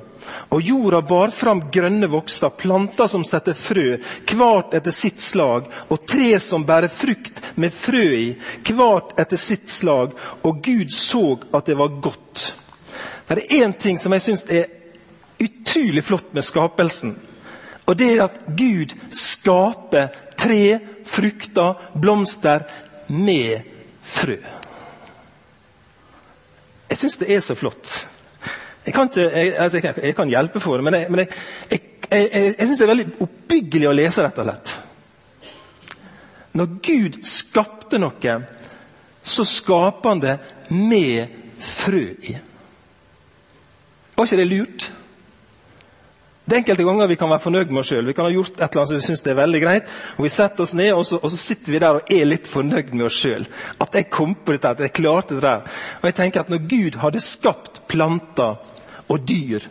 Og 0.49 0.65
jorda 0.65 1.03
bar 1.05 1.29
fram 1.33 1.61
grønne 1.69 2.09
vokster, 2.09 2.49
planter 2.49 3.09
som 3.11 3.21
setter 3.25 3.53
frø, 3.53 3.99
hvert 4.31 4.73
etter 4.79 4.95
sitt 4.95 5.21
slag, 5.21 5.69
og 5.93 6.09
tre 6.09 6.31
som 6.41 6.65
bærer 6.65 6.89
frukt 6.89 7.53
med 7.61 7.73
frø 7.73 8.03
i, 8.17 8.27
hvert 8.65 9.13
etter 9.21 9.37
sitt 9.37 9.69
slag. 9.69 10.17
Og 10.41 10.65
Gud 10.65 10.89
så 10.89 11.37
at 11.53 11.69
det 11.69 11.77
var 11.77 12.01
godt. 12.01 12.49
Det 13.29 13.43
er 13.45 13.61
én 13.61 13.77
ting 13.77 14.01
som 14.01 14.17
jeg 14.17 14.25
syns 14.25 14.47
er 14.49 14.71
utrolig 15.37 16.01
flott 16.01 16.33
med 16.33 16.49
skapelsen. 16.49 17.13
Og 17.85 17.97
det 17.97 18.15
er 18.15 18.25
at 18.25 18.45
Gud 18.57 18.97
skaper 19.13 20.09
tre, 20.37 20.79
frukter, 21.05 21.77
blomster 21.93 22.65
med 23.09 23.77
frø. 24.01 24.37
Jeg 26.89 26.97
syns 26.97 27.19
det 27.21 27.29
er 27.33 27.41
så 27.45 27.55
flott. 27.55 27.91
Jeg 28.85 28.93
kan, 28.95 29.09
ikke, 29.09 29.29
jeg, 29.29 29.53
altså 29.57 29.81
jeg, 29.83 29.93
jeg 30.03 30.15
kan 30.17 30.29
hjelpe 30.31 30.59
for 30.63 30.79
det, 30.79 30.83
men 30.83 30.95
jeg, 30.97 31.11
men 31.11 31.19
syns 32.67 32.79
det 32.79 32.85
er 32.85 32.93
veldig 32.93 33.09
oppbyggelig 33.25 33.89
å 33.89 33.93
lese, 33.93 34.23
rett 34.25 34.39
og 34.41 34.47
slett. 34.47 34.77
Når 36.57 36.71
Gud 36.81 37.19
skapte 37.27 37.99
noe, 38.01 38.37
så 39.21 39.45
skaper 39.45 40.09
han 40.09 40.23
det 40.23 40.37
med 40.73 41.35
frø 41.61 42.05
i. 42.31 42.37
Var 44.15 44.25
ikke 44.25 44.39
det 44.39 44.49
lurt? 44.49 44.89
Det 46.49 46.55
er 46.55 46.63
enkelte 46.63 46.85
ganger 46.87 47.09
vi 47.11 47.15
kan 47.19 47.29
være 47.29 47.43
fornøyd 47.43 47.69
med 47.69 47.83
oss 47.83 47.89
sjøl. 47.91 48.07
Vi 48.09 48.13
kan 48.17 48.25
ha 48.25 48.33
gjort 48.33 48.55
et 48.55 48.63
eller 48.63 48.79
annet 48.81 48.89
som 48.89 48.97
vi 48.97 49.05
syns 49.05 49.27
er 49.29 49.35
veldig 49.37 49.59
greit. 49.61 49.91
og 50.17 50.25
Vi 50.25 50.31
setter 50.33 50.65
oss 50.65 50.71
ned 50.73 50.93
og 50.95 51.03
så, 51.05 51.19
og 51.21 51.29
så 51.29 51.37
sitter 51.37 51.75
vi 51.75 51.81
der 51.83 51.99
og 51.99 52.13
er 52.15 52.25
litt 52.25 52.49
fornøyd 52.49 52.89
med 52.95 53.05
oss 53.05 53.19
sjøl. 53.21 53.45
At 53.77 53.97
jeg 53.99 54.07
kom 54.09 54.33
på 54.33 54.55
dette, 54.55 54.71
at 54.71 54.81
jeg 54.81 54.95
klarte 54.97 55.37
det 55.37 55.43
der. 55.45 55.67
Og 56.01 56.07
jeg 56.09 56.17
tenker 56.17 56.41
at 56.41 56.49
Når 56.49 56.63
Gud 56.71 56.97
hadde 57.03 57.21
skapt 57.21 57.81
planter 57.91 58.57
og 59.09 59.27
dyr, 59.29 59.67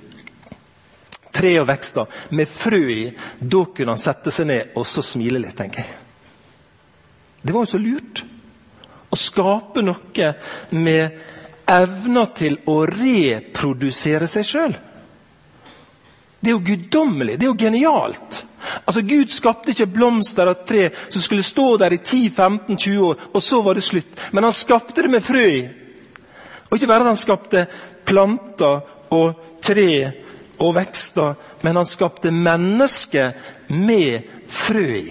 tre 1.35 1.53
og 1.59 1.67
vekster, 1.67 2.07
med 2.31 2.47
frø 2.47 2.83
i, 2.95 3.05
da 3.41 3.65
kunne 3.75 3.97
han 3.97 4.05
sette 4.07 4.31
seg 4.35 4.47
ned 4.47 4.79
og 4.79 4.87
så 4.87 5.03
smile 5.03 5.43
litt, 5.43 5.59
tenker 5.59 5.83
jeg. 5.83 5.97
Det 7.43 7.55
var 7.55 7.67
jo 7.67 7.73
så 7.75 7.83
lurt. 7.83 8.23
Å 9.11 9.19
skape 9.19 9.83
noe 9.83 10.33
med 10.79 11.19
evner 11.69 12.35
til 12.39 12.61
å 12.71 12.85
reprodusere 12.87 14.31
seg 14.31 14.47
sjøl. 14.47 14.85
Det 16.41 16.51
er 16.51 16.55
jo 16.55 16.63
guddommelig, 16.65 17.35
det 17.39 17.47
er 17.47 17.51
jo 17.51 17.59
genialt. 17.59 18.45
Altså, 18.87 19.03
Gud 19.03 19.33
skapte 19.33 19.73
ikke 19.75 19.89
blomster 19.91 20.51
av 20.51 20.63
tre 20.67 20.89
som 21.09 21.23
skulle 21.23 21.47
stå 21.47 21.67
der 21.83 21.97
i 21.97 21.99
10-15-20 21.99 22.99
år, 23.09 23.27
og 23.35 23.43
så 23.43 23.61
var 23.63 23.75
det 23.75 23.87
slutt. 23.87 24.29
Men 24.33 24.47
han 24.47 24.55
skapte 24.55 25.03
det 25.03 25.11
med 25.11 25.25
frø 25.27 25.45
i. 25.51 25.63
Og 26.69 26.77
ikke 26.77 26.91
bare 26.91 27.07
at 27.07 27.13
han 27.13 27.21
skapte 27.21 27.67
planter 28.07 28.81
og 29.15 29.45
tre 29.63 29.91
og 30.59 30.75
vekster, 30.75 31.35
men 31.63 31.77
han 31.77 31.87
skapte 31.87 32.31
mennesket 32.35 33.35
med 33.75 34.29
frø 34.49 34.87
i. 34.99 35.09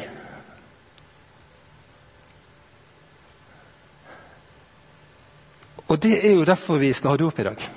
Og 5.88 6.04
Det 6.04 6.18
er 6.28 6.34
jo 6.36 6.46
derfor 6.46 6.78
vi 6.78 6.94
skal 6.94 7.10
ha 7.10 7.18
dåp 7.18 7.40
i 7.40 7.44
dag. 7.44 7.70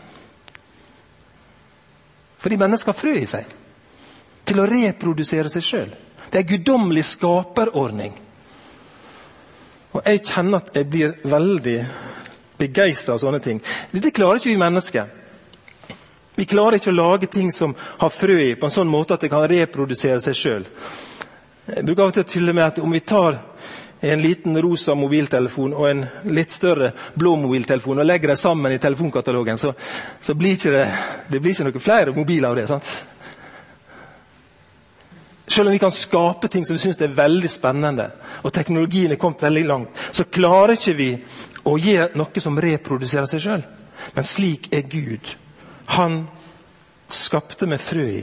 Fordi 2.41 2.57
mennesker 2.61 2.93
har 2.93 2.99
frø 2.99 3.15
i 3.21 3.29
seg. 3.29 3.47
Til 4.49 4.61
å 4.63 4.69
reprodusere 4.69 5.53
seg 5.53 5.65
sjøl. 5.65 5.93
Det 6.31 6.39
er 6.39 6.45
en 6.45 6.53
guddommelig 6.55 7.05
skaperordning. 7.11 8.15
Og 9.91 10.07
jeg 10.07 10.23
kjenner 10.29 10.63
at 10.63 10.77
jeg 10.79 10.87
blir 10.91 11.17
veldig 11.27 11.79
begeistra 12.61 13.17
av 13.17 13.23
sånne 13.23 13.41
ting. 13.43 13.61
Dette 13.91 14.13
klarer 14.15 14.39
ikke 14.39 14.53
vi 14.53 14.61
mennesker. 14.61 15.17
Vi 16.39 16.47
klarer 16.49 16.79
ikke 16.79 16.93
å 16.93 16.97
lage 16.97 17.29
ting 17.29 17.51
som 17.53 17.75
har 17.77 18.13
frø 18.15 18.39
i, 18.39 18.55
på 18.57 18.69
en 18.69 18.73
sånn 18.73 18.89
måte 18.91 19.17
at 19.17 19.25
det 19.25 19.33
kan 19.33 19.45
reprodusere 19.51 20.23
seg 20.25 20.39
sjøl. 20.39 20.69
Jeg 21.71 21.85
bruker 21.87 22.05
av 22.05 22.13
og 22.13 22.17
til 22.17 22.25
å 22.25 22.31
tulle 22.31 22.55
med 22.57 22.65
at 22.65 22.79
om 22.83 22.95
vi 22.95 23.03
tar 23.05 23.37
en 24.01 24.23
liten 24.23 24.63
rosa 24.63 24.95
mobiltelefon 24.97 25.75
og 25.77 25.87
en 25.91 26.03
litt 26.33 26.53
større 26.55 26.93
blå 27.15 27.35
mobiltelefon 27.37 28.01
og 28.01 28.09
legger 28.09 28.33
dem 28.33 28.41
sammen 28.41 28.73
i 28.73 28.81
telefonkatalogen, 28.81 29.59
så, 29.61 29.75
så 30.21 30.35
blir 30.35 30.57
ikke 30.57 30.73
det, 30.73 30.87
det 31.29 31.41
blir 31.41 31.53
ikke 31.53 31.69
noen 31.69 31.85
flere 31.85 32.15
mobiler 32.17 32.49
av 32.49 32.57
det. 32.57 32.67
sant? 32.71 32.93
Selv 35.51 35.69
om 35.69 35.73
vi 35.73 35.83
kan 35.83 35.93
skape 35.93 36.49
ting 36.49 36.65
som 36.65 36.79
vi 36.79 36.83
syns 36.85 37.01
er 37.03 37.13
veldig 37.13 37.51
spennende, 37.51 38.07
og 38.47 38.53
teknologien 38.55 39.13
er 39.13 39.21
kommet 39.21 39.43
veldig 39.43 39.67
langt, 39.67 40.03
så 40.17 40.29
klarer 40.31 40.77
ikke 40.79 40.97
vi 40.97 41.11
å 41.67 41.77
gi 41.77 41.97
noe 42.17 42.43
som 42.43 42.61
reproduserer 42.63 43.29
seg 43.29 43.43
sjøl. 43.45 43.65
Men 44.15 44.25
slik 44.25 44.71
er 44.73 44.87
Gud. 44.89 45.35
Han 45.99 46.23
skapte 47.11 47.67
med 47.67 47.83
frø 47.83 48.07
i. 48.15 48.23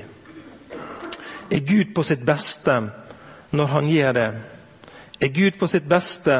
Er 1.51 1.65
Gud 1.67 1.93
på 1.95 2.03
sitt 2.07 2.23
beste 2.25 2.79
når 3.51 3.75
han 3.75 3.91
gjør 3.91 4.15
det? 4.17 4.29
Er 5.19 5.27
Gud 5.33 5.59
på 5.59 5.67
sitt 5.67 5.87
beste 5.89 6.35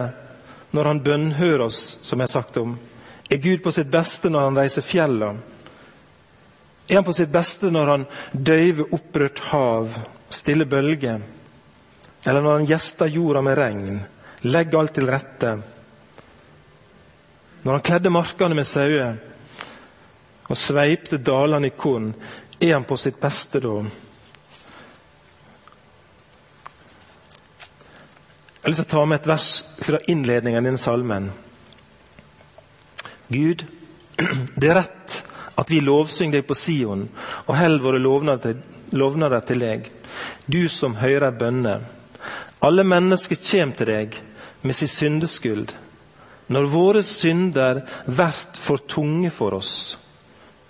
når 0.76 0.92
han 0.92 1.04
bønnhører 1.04 1.66
oss, 1.66 1.98
som 2.02 2.20
jeg 2.20 2.30
har 2.30 2.36
sagt 2.40 2.58
om? 2.62 2.76
Er 3.30 3.42
Gud 3.42 3.64
på 3.64 3.72
sitt 3.74 3.90
beste 3.92 4.30
når 4.30 4.50
han 4.50 4.60
reiser 4.60 4.86
fjellene? 4.86 5.56
Er 6.88 7.02
han 7.02 7.08
på 7.08 7.16
sitt 7.18 7.32
beste 7.34 7.72
når 7.74 7.90
han 7.92 8.06
døyver 8.32 8.94
opprørt 8.96 9.42
hav, 9.50 9.98
stiller 10.30 10.70
bølger? 10.70 11.24
Eller 12.24 12.42
når 12.44 12.60
han 12.60 12.70
gjester 12.70 13.12
jorda 13.12 13.42
med 13.44 13.58
regn, 13.60 14.00
legger 14.48 14.80
alt 14.80 14.94
til 14.96 15.10
rette? 15.12 15.52
Når 17.64 17.74
han 17.74 17.86
kledde 17.90 18.14
markene 18.14 18.56
med 18.56 18.68
sauer 18.68 19.18
og 20.48 20.60
sveipte 20.60 21.20
dalene 21.20 21.68
i 21.68 21.76
korn, 21.76 22.14
er 22.62 22.78
han 22.78 22.88
på 22.88 22.96
sitt 23.02 23.20
beste 23.20 23.60
da? 23.64 23.82
Jeg 28.68 28.74
har 28.74 28.82
lyst 28.82 28.90
til 28.90 28.98
å 28.98 29.00
ta 29.00 29.08
med 29.08 29.22
et 29.22 29.28
vers 29.30 29.50
fra 29.80 29.98
innledningen 30.12 30.66
i 30.66 30.68
denne 30.68 30.80
salmen. 30.82 31.30
Gud, 33.32 33.64
det 34.60 34.68
er 34.68 34.76
rett 34.82 35.16
at 35.56 35.72
vi 35.72 35.80
lovsynger 35.80 36.42
deg 36.42 36.50
på 36.50 36.58
Sion 36.60 37.06
og 37.46 37.54
holder 37.56 37.86
våre 37.86 38.04
lovnader, 38.04 38.60
lovnader 38.92 39.48
til 39.48 39.64
deg, 39.64 39.88
du 40.52 40.68
som 40.68 41.00
hører 41.00 41.40
bønner. 41.40 41.88
Alle 42.60 42.84
mennesker 42.84 43.40
kommer 43.40 43.80
til 43.80 43.94
deg 43.94 44.20
med 44.68 44.76
sin 44.76 44.92
syndeskyld. 44.98 45.72
Når 46.52 46.72
våre 46.76 47.08
synder 47.08 47.86
vert 48.04 48.60
for 48.60 48.84
tunge 48.84 49.32
for 49.32 49.56
oss, 49.62 49.96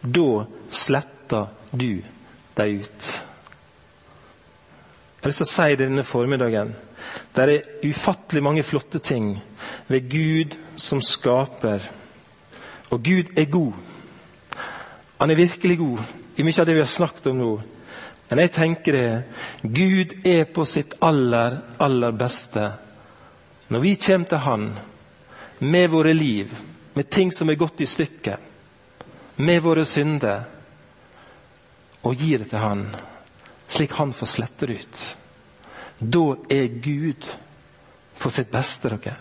da 0.05 0.45
sletter 0.69 1.49
du 1.73 2.03
dem 2.61 2.77
ut. 2.77 3.13
Jeg 5.17 5.25
har 5.25 5.33
lyst 5.33 5.41
til 5.47 5.49
å 5.49 5.55
si 5.57 5.73
det 5.73 5.87
denne 5.89 6.05
formiddagen. 6.05 6.77
Det 7.33 7.43
er 7.43 7.89
ufattelig 7.89 8.43
mange 8.43 8.63
flotte 8.63 8.99
ting 8.99 9.33
ved 9.87 10.09
Gud 10.09 10.57
som 10.75 11.01
skaper. 11.01 11.83
Og 12.89 13.03
Gud 13.03 13.33
er 13.37 13.51
god. 13.51 13.73
Han 15.19 15.31
er 15.31 15.35
virkelig 15.35 15.77
god 15.77 15.99
i 16.37 16.45
mye 16.45 16.61
av 16.61 16.67
det 16.67 16.77
vi 16.77 16.83
har 16.83 16.91
snakket 16.91 17.31
om 17.31 17.39
nå. 17.41 17.51
Men 18.29 18.43
jeg 18.43 18.53
tenker 18.53 18.97
det 18.97 19.71
Gud 19.73 20.17
er 20.27 20.43
på 20.51 20.65
sitt 20.67 20.97
aller, 21.01 21.61
aller 21.79 22.11
beste 22.17 22.67
når 23.67 23.83
vi 23.83 23.95
kommer 23.99 24.27
til 24.27 24.37
Han 24.37 24.67
med 25.59 25.89
våre 25.89 26.13
liv, 26.13 26.51
med 26.93 27.09
ting 27.09 27.31
som 27.31 27.49
er 27.49 27.59
gått 27.59 27.81
i 27.81 27.85
stykker, 27.85 28.37
med 29.35 29.61
våre 29.61 29.85
synder, 29.85 30.43
og 32.01 32.15
gir 32.15 32.39
det 32.39 32.49
til 32.51 32.61
Han, 32.63 32.85
slik 33.67 33.97
Han 33.97 34.13
får 34.13 34.31
slette 34.31 34.69
det 34.69 34.77
ut. 34.79 35.01
Da 35.99 36.35
er 36.49 36.67
Gud 36.81 37.27
på 38.17 38.29
sitt 38.29 38.51
beste, 38.51 38.89
dere. 38.89 39.15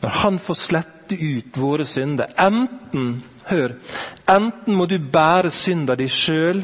Når 0.00 0.08
Han 0.22 0.38
får 0.38 0.54
slette 0.54 1.14
ut 1.14 1.56
våre 1.58 1.84
synder 1.84 2.30
Enten 2.38 3.22
hør, 3.50 3.74
enten 4.30 4.74
må 4.74 4.86
du 4.86 4.98
bære 4.98 5.50
synda 5.50 5.96
di 5.98 6.06
sjøl, 6.08 6.62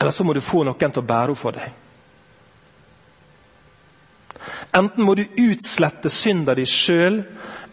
eller 0.00 0.10
så 0.10 0.24
må 0.24 0.32
du 0.34 0.40
få 0.40 0.64
noen 0.64 0.78
til 0.80 1.02
å 1.02 1.06
bære 1.06 1.28
henne 1.28 1.38
for 1.38 1.56
deg. 1.56 1.72
Enten 4.74 5.04
må 5.06 5.14
du 5.14 5.24
utslette 5.44 6.10
synda 6.10 6.54
di 6.54 6.64
sjøl, 6.66 7.20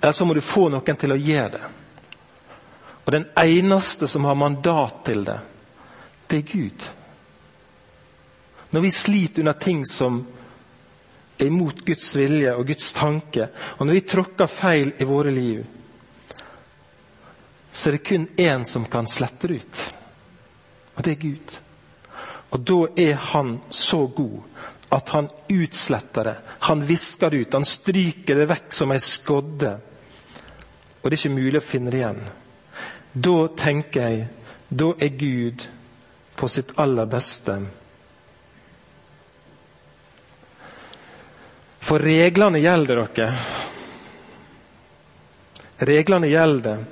eller 0.02 0.14
så 0.14 0.26
må 0.26 0.36
du 0.38 0.42
få 0.46 0.68
noen 0.70 1.00
til 1.00 1.16
å 1.16 1.20
gjøre 1.20 1.54
det. 1.56 1.64
Og 3.02 3.14
den 3.16 3.26
eneste 3.40 4.08
som 4.08 4.26
har 4.30 4.38
mandat 4.38 5.02
til 5.06 5.24
det, 5.26 5.40
det 6.30 6.38
er 6.38 6.52
Gud. 6.52 6.86
Når 8.72 8.82
vi 8.82 8.92
sliter 8.92 9.42
under 9.42 9.54
ting 9.60 9.86
som 9.88 10.22
er 11.40 11.46
imot 11.46 11.82
Guds 11.86 12.16
vilje 12.16 12.54
og 12.56 12.68
Guds 12.68 12.92
tanke, 12.94 13.48
og 13.78 13.86
når 13.86 13.98
vi 13.98 14.08
tråkker 14.14 14.52
feil 14.52 14.94
i 15.00 15.08
våre 15.08 15.32
liv, 15.32 15.64
så 17.72 17.90
er 17.90 17.98
det 17.98 18.06
kun 18.08 18.28
én 18.38 18.64
som 18.68 18.86
kan 18.86 19.08
slette 19.08 19.48
det 19.48 19.62
ut. 19.64 19.84
Og 20.96 21.04
det 21.06 21.12
er 21.12 21.22
Gud. 21.22 21.60
Og 22.52 22.64
da 22.68 22.80
er 23.00 23.16
Han 23.16 23.60
så 23.70 24.08
god 24.08 24.42
at 24.92 25.10
han 25.10 25.30
utsletter 25.50 26.24
det. 26.24 26.36
Han 26.60 26.88
visker 26.88 27.30
det 27.30 27.38
ut. 27.38 27.54
Han 27.54 27.66
stryker 27.66 28.36
det 28.36 28.48
vekk 28.50 28.74
som 28.76 28.92
ei 28.92 29.00
skodde. 29.00 29.72
Og 31.02 31.06
det 31.06 31.16
er 31.16 31.20
ikke 31.22 31.38
mulig 31.38 31.62
å 31.62 31.64
finne 31.64 31.94
det 31.94 32.02
igjen. 32.02 32.20
Da 33.14 33.38
tenker 33.58 34.10
jeg 34.10 34.26
da 34.68 34.90
er 35.00 35.16
Gud 35.16 35.64
på 36.36 36.50
sitt 36.52 36.74
aller 36.80 37.08
beste. 37.08 37.56
For 41.82 42.00
reglene 42.00 42.62
gjelder 42.62 43.02
dere. 43.02 43.30
Reglene 45.82 46.30
gjelder. 46.30 46.84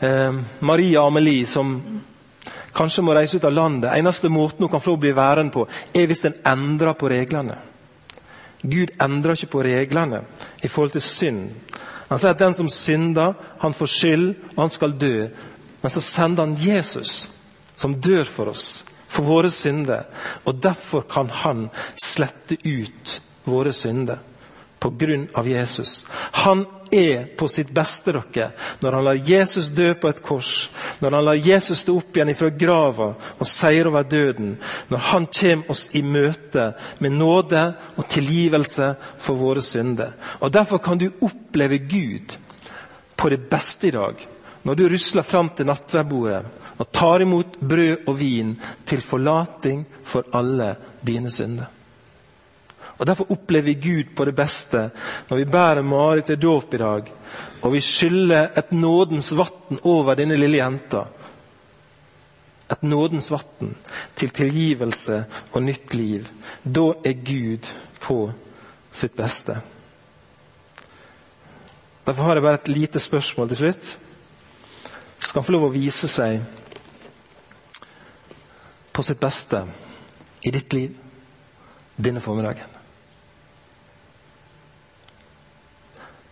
Eh, 0.00 0.32
Maria 0.58 1.04
Amelie, 1.06 1.46
som 1.46 1.76
kanskje 2.74 3.04
må 3.06 3.14
reise 3.14 3.38
ut 3.38 3.44
av 3.46 3.54
landet 3.54 3.94
Eneste 3.94 4.28
måten 4.28 4.66
hun 4.66 4.72
kan 4.72 4.82
få 4.82 4.96
bli 4.98 5.12
værende 5.14 5.54
på, 5.54 5.68
er 5.94 6.08
hvis 6.10 6.24
en 6.26 6.40
endrer 6.50 6.98
på 6.98 7.08
reglene. 7.08 7.56
Gud 8.62 8.90
endrer 9.00 9.38
ikke 9.38 9.52
på 9.52 9.62
reglene 9.62 10.24
i 10.64 10.68
forhold 10.68 10.96
til 10.96 11.04
synd. 11.04 11.44
Han 12.08 12.18
sier 12.18 12.34
at 12.34 12.40
den 12.40 12.56
som 12.56 12.68
synder, 12.68 13.36
han 13.60 13.76
får 13.76 13.92
skyld, 13.92 14.26
og 14.56 14.62
han 14.64 14.72
skal 14.74 14.96
dø. 14.98 15.28
Men 15.82 15.92
så 15.92 16.00
sender 16.00 16.46
han 16.46 16.56
Jesus, 16.58 17.28
som 17.76 17.94
dør 18.00 18.24
for 18.24 18.50
oss, 18.50 18.84
for 19.08 19.24
våre 19.28 19.50
synder. 19.52 20.08
Og 20.44 20.58
derfor 20.62 21.06
kan 21.10 21.30
han 21.30 21.68
slette 22.02 22.58
ut 22.64 23.20
våre 23.44 23.72
synder 23.72 24.18
på 24.84 24.90
grunn 24.90 25.28
av 25.34 25.48
Jesus. 25.48 26.06
Han 26.44 26.66
er 26.92 27.24
på 27.36 27.48
sitt 27.48 27.70
beste 27.72 28.12
dere, 28.12 28.50
når 28.80 28.92
han 28.92 29.04
lar 29.06 29.20
Jesus 29.28 29.70
dø 29.72 29.86
på 29.96 30.10
et 30.12 30.20
kors, 30.22 30.50
når 31.00 31.16
han 31.16 31.24
lar 31.24 31.38
Jesus 31.40 31.80
stå 31.80 31.94
opp 31.96 32.16
igjen 32.18 32.34
fra 32.36 32.50
grava 32.52 33.06
og 33.16 33.48
seire 33.48 33.88
over 33.88 34.04
døden, 34.04 34.50
når 34.92 35.06
han 35.08 35.28
kommer 35.38 35.72
oss 35.72 35.86
i 35.96 36.02
møte 36.04 36.66
med 37.00 37.16
nåde 37.16 37.62
og 37.96 38.10
tilgivelse 38.12 38.90
for 39.24 39.40
våre 39.40 39.64
synder. 39.64 40.12
Og 40.44 40.52
Derfor 40.52 40.82
kan 40.84 41.00
du 41.00 41.08
oppleve 41.16 41.78
Gud 41.78 42.36
på 43.16 43.32
det 43.32 43.40
beste 43.48 43.88
i 43.88 43.94
dag, 43.96 44.20
når 44.68 44.74
du 44.74 44.84
rusler 44.92 45.24
fram 45.24 45.48
til 45.56 45.70
nattverdbordet 45.72 46.44
og 46.76 46.90
tar 46.92 47.24
imot 47.24 47.56
brød 47.56 48.04
og 48.10 48.18
vin 48.20 48.52
til 48.84 49.00
forlating 49.00 49.86
for 50.04 50.28
alle 50.36 50.74
dine 51.06 51.32
synder. 51.32 51.73
Og 52.98 53.06
Derfor 53.06 53.32
opplever 53.32 53.66
vi 53.66 53.74
Gud 53.74 54.14
på 54.16 54.24
det 54.24 54.36
beste 54.38 54.88
når 55.28 55.36
vi 55.40 55.50
bærer 55.50 55.82
Marit 55.82 56.30
til 56.30 56.40
dåp 56.40 56.74
i 56.74 56.82
dag, 56.82 57.10
og 57.62 57.72
vi 57.72 57.80
skyller 57.82 58.52
et 58.58 58.72
nådens 58.72 59.32
vann 59.36 59.80
over 59.82 60.14
denne 60.14 60.36
lille 60.38 60.60
jenta. 60.60 61.06
Et 62.70 62.82
nådens 62.82 63.30
vann 63.32 63.74
til 64.16 64.30
tilgivelse 64.30 65.24
og 65.52 65.62
nytt 65.62 65.94
liv. 65.94 66.28
Da 66.62 66.92
er 67.04 67.24
Gud 67.24 67.70
på 68.00 68.18
sitt 68.92 69.16
beste. 69.16 69.58
Derfor 72.06 72.22
har 72.22 72.36
jeg 72.36 72.42
bare 72.44 72.60
et 72.60 72.68
lite 72.68 73.00
spørsmål 73.00 73.48
til 73.48 73.56
slutt. 73.56 73.96
Skal 75.18 75.40
han 75.40 75.46
få 75.46 75.56
lov 75.56 75.66
å 75.70 75.72
vise 75.72 76.08
seg 76.08 76.44
på 78.94 79.02
sitt 79.02 79.20
beste 79.20 79.64
i 80.44 80.52
ditt 80.54 80.76
liv 80.76 80.92
denne 81.96 82.20
formiddagen. 82.20 82.83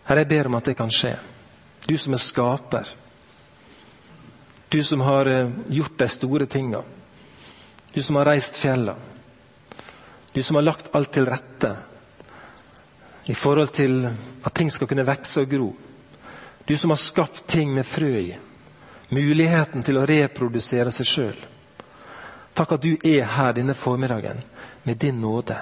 Herre, 0.07 0.23
jeg 0.23 0.31
ber 0.33 0.49
om 0.49 0.59
at 0.59 0.67
det 0.67 0.75
kan 0.77 0.91
skje. 0.91 1.15
Du 1.87 1.95
som 1.97 2.13
er 2.15 2.21
skaper. 2.21 2.89
Du 4.69 4.83
som 4.83 5.01
har 5.05 5.29
eh, 5.29 5.51
gjort 5.69 5.97
de 5.97 6.07
store 6.07 6.45
tinga. 6.45 6.81
Du 7.93 8.01
som 8.03 8.15
har 8.15 8.25
reist 8.25 8.57
fjella. 8.57 8.95
Du 10.33 10.43
som 10.43 10.55
har 10.55 10.65
lagt 10.65 10.95
alt 10.95 11.11
til 11.13 11.27
rette 11.29 11.75
i 13.25 13.33
forhold 13.33 13.69
til 13.71 14.07
at 14.43 14.53
ting 14.53 14.71
skal 14.71 14.89
kunne 14.89 15.05
vokse 15.07 15.43
og 15.43 15.49
gro. 15.49 15.69
Du 16.67 16.77
som 16.77 16.91
har 16.91 16.97
skapt 16.97 17.45
ting 17.47 17.73
med 17.73 17.85
frø 17.85 18.11
i. 18.19 18.33
Muligheten 19.13 19.83
til 19.83 19.99
å 19.99 20.07
reprodusere 20.09 20.91
seg 20.91 21.07
sjøl. 21.07 21.37
Takk 22.53 22.75
at 22.75 22.83
du 22.83 22.97
er 22.97 23.29
her 23.37 23.53
denne 23.53 23.75
formiddagen 23.77 24.41
med 24.83 24.99
din 24.99 25.21
nåde. 25.21 25.57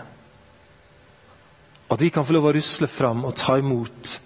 At 1.91 2.01
vi 2.01 2.09
kan 2.09 2.25
få 2.25 2.33
lov 2.33 2.49
å 2.49 2.53
rusle 2.55 2.87
fram 2.87 3.25
og 3.27 3.35
ta 3.35 3.57
imot 3.59 4.19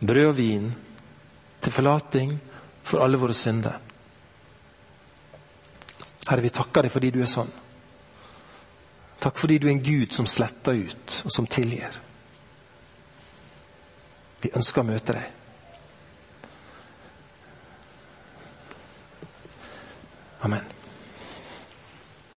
brød 0.00 0.30
og 0.30 0.36
vin 0.36 0.68
til 1.60 1.72
forlating 1.72 2.36
for 2.82 3.02
alle 3.04 3.18
våre 3.20 3.34
synder. 3.34 3.78
Herre, 6.28 6.44
vi 6.44 6.52
takker 6.52 6.84
deg 6.84 6.92
fordi 6.92 7.10
du 7.14 7.22
er 7.22 7.30
sånn. 7.30 7.50
Takk 9.18 9.40
fordi 9.40 9.58
du 9.58 9.66
er 9.66 9.74
en 9.74 9.82
Gud 9.82 10.14
som 10.14 10.28
sletter 10.30 10.78
ut, 10.86 11.18
og 11.26 11.34
som 11.34 11.48
tilgir. 11.50 11.96
Vi 14.42 14.54
ønsker 14.54 14.84
å 14.84 14.86
møte 14.86 15.16
deg. 15.18 15.34
Amen. 20.46 20.77